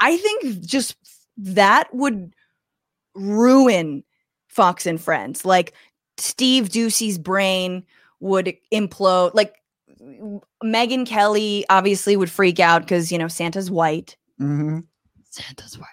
[0.00, 0.96] i think just
[1.36, 2.32] that would
[3.14, 4.04] ruin
[4.48, 5.44] Fox and Friends.
[5.44, 5.74] Like
[6.16, 7.84] Steve Doocy's brain
[8.20, 9.34] would implode.
[9.34, 9.54] Like
[10.62, 14.16] Megyn Kelly obviously would freak out because you know Santa's white.
[14.40, 14.80] Mm-hmm.
[15.30, 15.88] Santa's white.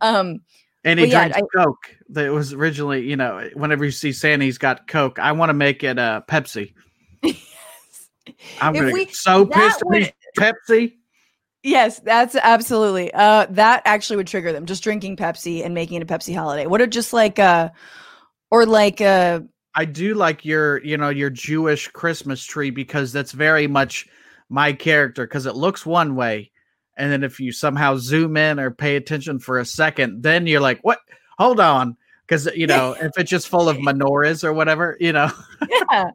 [0.00, 0.40] Um,
[0.84, 1.96] And he well, drinks yeah, I, Coke.
[2.10, 5.18] That was originally, you know, whenever you see Santa, he's got Coke.
[5.18, 6.72] I want to make it a uh, Pepsi.
[8.60, 10.94] I'm gonna we, so pissed would, Pepsi.
[11.62, 13.12] Yes, that's absolutely.
[13.12, 14.66] Uh, that actually would trigger them.
[14.66, 16.66] Just drinking Pepsi and making it a Pepsi holiday.
[16.66, 17.70] What are just like uh,
[18.50, 19.40] or like uh.
[19.74, 24.08] I do like your, you know, your Jewish Christmas tree because that's very much
[24.48, 26.50] my character because it looks one way,
[26.96, 30.60] and then if you somehow zoom in or pay attention for a second, then you're
[30.60, 30.98] like, "What?
[31.38, 35.30] Hold on," because you know, if it's just full of menorahs or whatever, you know.
[35.90, 36.10] yeah,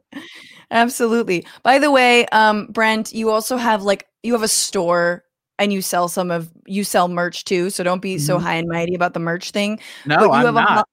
[0.70, 1.46] absolutely.
[1.62, 5.24] By the way, um, Brent, you also have like you have a store
[5.58, 7.70] and you sell some of you sell merch too.
[7.70, 8.24] So don't be mm-hmm.
[8.24, 9.80] so high and mighty about the merch thing.
[10.04, 10.80] No, I'm not.
[10.80, 10.84] A,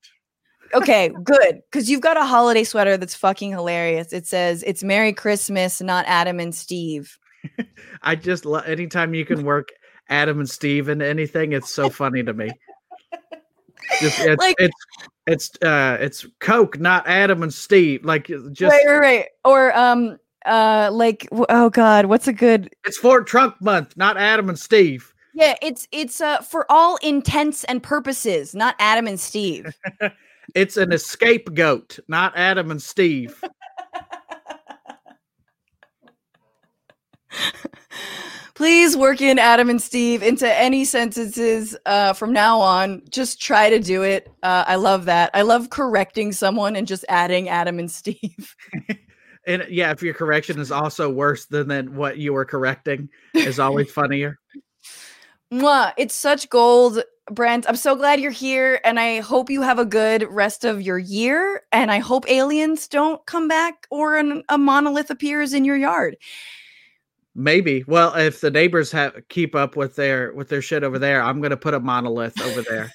[0.73, 1.61] okay, good.
[1.71, 4.13] Because you've got a holiday sweater that's fucking hilarious.
[4.13, 7.17] It says it's Merry Christmas, not Adam and Steve.
[8.01, 9.69] I just love anytime you can work
[10.09, 12.51] Adam and Steve into anything, it's so funny to me.
[13.99, 14.75] Just, it's, like, it's
[15.27, 18.05] it's uh it's Coke, not Adam and Steve.
[18.05, 19.25] Like just right, right, right.
[19.43, 24.49] Or um uh like oh god what's a good it's for Trump month not adam
[24.49, 29.73] and steve yeah it's it's uh for all intents and purposes not adam and steve
[30.55, 33.41] it's an escape goat not adam and steve.
[38.55, 43.01] Please work in adam and steve into any sentences uh, from now on.
[43.09, 44.31] Just try to do it.
[44.43, 45.31] Uh, i love that.
[45.33, 48.55] I love correcting someone and just adding adam and steve.
[49.45, 53.59] And yeah, if your correction is also worse than, than what you were correcting, is
[53.59, 54.39] always funnier.
[55.51, 57.67] Mwah, it's such gold, Brent.
[57.67, 60.97] I'm so glad you're here, and I hope you have a good rest of your
[60.97, 61.61] year.
[61.71, 66.17] And I hope aliens don't come back or an, a monolith appears in your yard.
[67.35, 67.83] Maybe.
[67.87, 71.41] Well, if the neighbors have keep up with their with their shit over there, I'm
[71.41, 72.91] gonna put a monolith over there.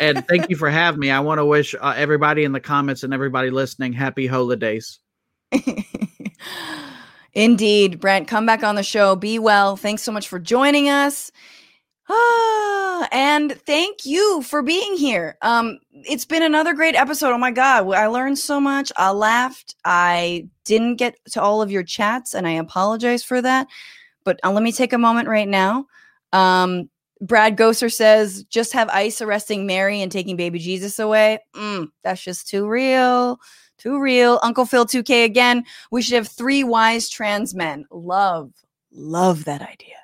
[0.00, 1.10] and thank you for having me.
[1.10, 5.00] I want to wish uh, everybody in the comments and everybody listening happy holidays.
[7.34, 9.16] Indeed, Brent, come back on the show.
[9.16, 9.76] Be well.
[9.76, 11.30] Thanks so much for joining us.
[12.08, 15.38] Ah, and thank you for being here.
[15.40, 17.32] Um, it's been another great episode.
[17.32, 18.92] Oh my god, I learned so much.
[18.96, 19.74] I laughed.
[19.84, 23.68] I didn't get to all of your chats, and I apologize for that.
[24.24, 25.86] But uh, let me take a moment right now.
[26.32, 26.90] Um,
[27.20, 31.38] Brad Gosser says, just have ICE arresting Mary and taking baby Jesus away.
[31.54, 33.38] Mm, that's just too real.
[33.78, 34.40] Too real.
[34.42, 35.64] Uncle Phil 2K again.
[35.90, 37.86] We should have three wise trans men.
[37.90, 38.52] Love,
[38.92, 39.96] love that idea.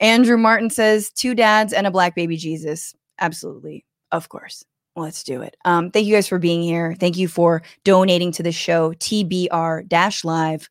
[0.00, 2.94] Andrew Martin says two dads and a black baby Jesus.
[3.20, 3.84] Absolutely.
[4.12, 4.64] Of course.
[4.96, 5.56] Let's do it.
[5.64, 6.96] Um, thank you guys for being here.
[6.98, 10.68] Thank you for donating to the show, TBR Live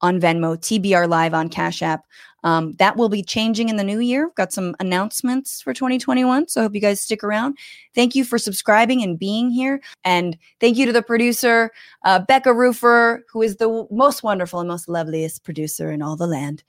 [0.00, 2.04] on Venmo, TBR Live on Cash App.
[2.44, 4.26] Um, that will be changing in the new year.
[4.26, 6.48] We've got some announcements for 2021.
[6.48, 7.58] So I hope you guys stick around.
[7.94, 9.80] Thank you for subscribing and being here.
[10.04, 11.72] And thank you to the producer,
[12.04, 16.26] uh, Becca Rufer, who is the most wonderful and most loveliest producer in all the
[16.26, 16.62] land.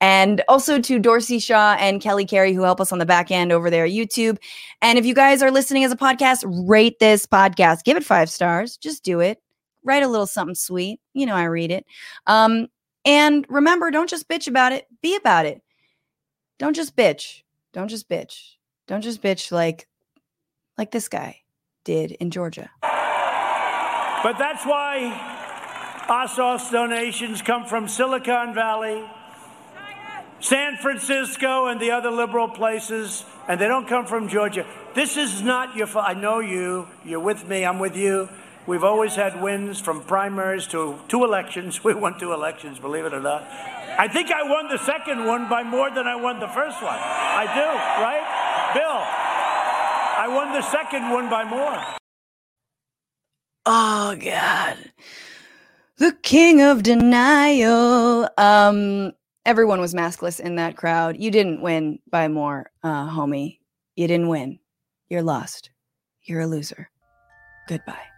[0.00, 3.52] And also to Dorsey Shaw and Kelly Carey, who help us on the back end
[3.52, 4.36] over there YouTube.
[4.82, 7.84] And if you guys are listening as a podcast, rate this podcast.
[7.84, 8.76] Give it five stars.
[8.76, 9.40] Just do it.
[9.82, 11.00] Write a little something sweet.
[11.14, 11.86] You know, I read it.
[12.26, 12.68] Um,
[13.04, 15.62] and remember, don't just bitch about it, be about it.
[16.58, 17.42] Don't just bitch.
[17.72, 18.54] Don't just bitch.
[18.86, 19.88] Don't just bitch like
[20.78, 21.42] like this guy
[21.84, 22.70] did in Georgia.
[22.82, 25.32] But that's why
[26.08, 29.04] ASOS donations come from Silicon Valley,
[30.40, 34.66] San Francisco, and the other liberal places, and they don't come from Georgia.
[34.94, 36.06] This is not your fault.
[36.08, 36.88] I know you.
[37.04, 37.64] You're with me.
[37.64, 38.28] I'm with you.
[38.66, 41.84] We've always had wins from primaries to two elections.
[41.84, 43.42] We won two elections, believe it or not.
[43.98, 46.98] I think I won the second one by more than I won the first one.
[46.98, 47.68] I do,
[48.02, 48.24] right?
[48.74, 49.00] Bill,
[50.24, 51.78] I won the second one by more.
[53.66, 54.78] Oh, God.
[55.98, 58.28] The king of denial.
[58.38, 59.12] Um,
[59.44, 61.16] everyone was maskless in that crowd.
[61.18, 63.58] You didn't win by more, uh, homie.
[63.94, 64.58] You didn't win.
[65.08, 65.70] You're lost.
[66.22, 66.90] You're a loser.
[67.68, 68.13] Goodbye.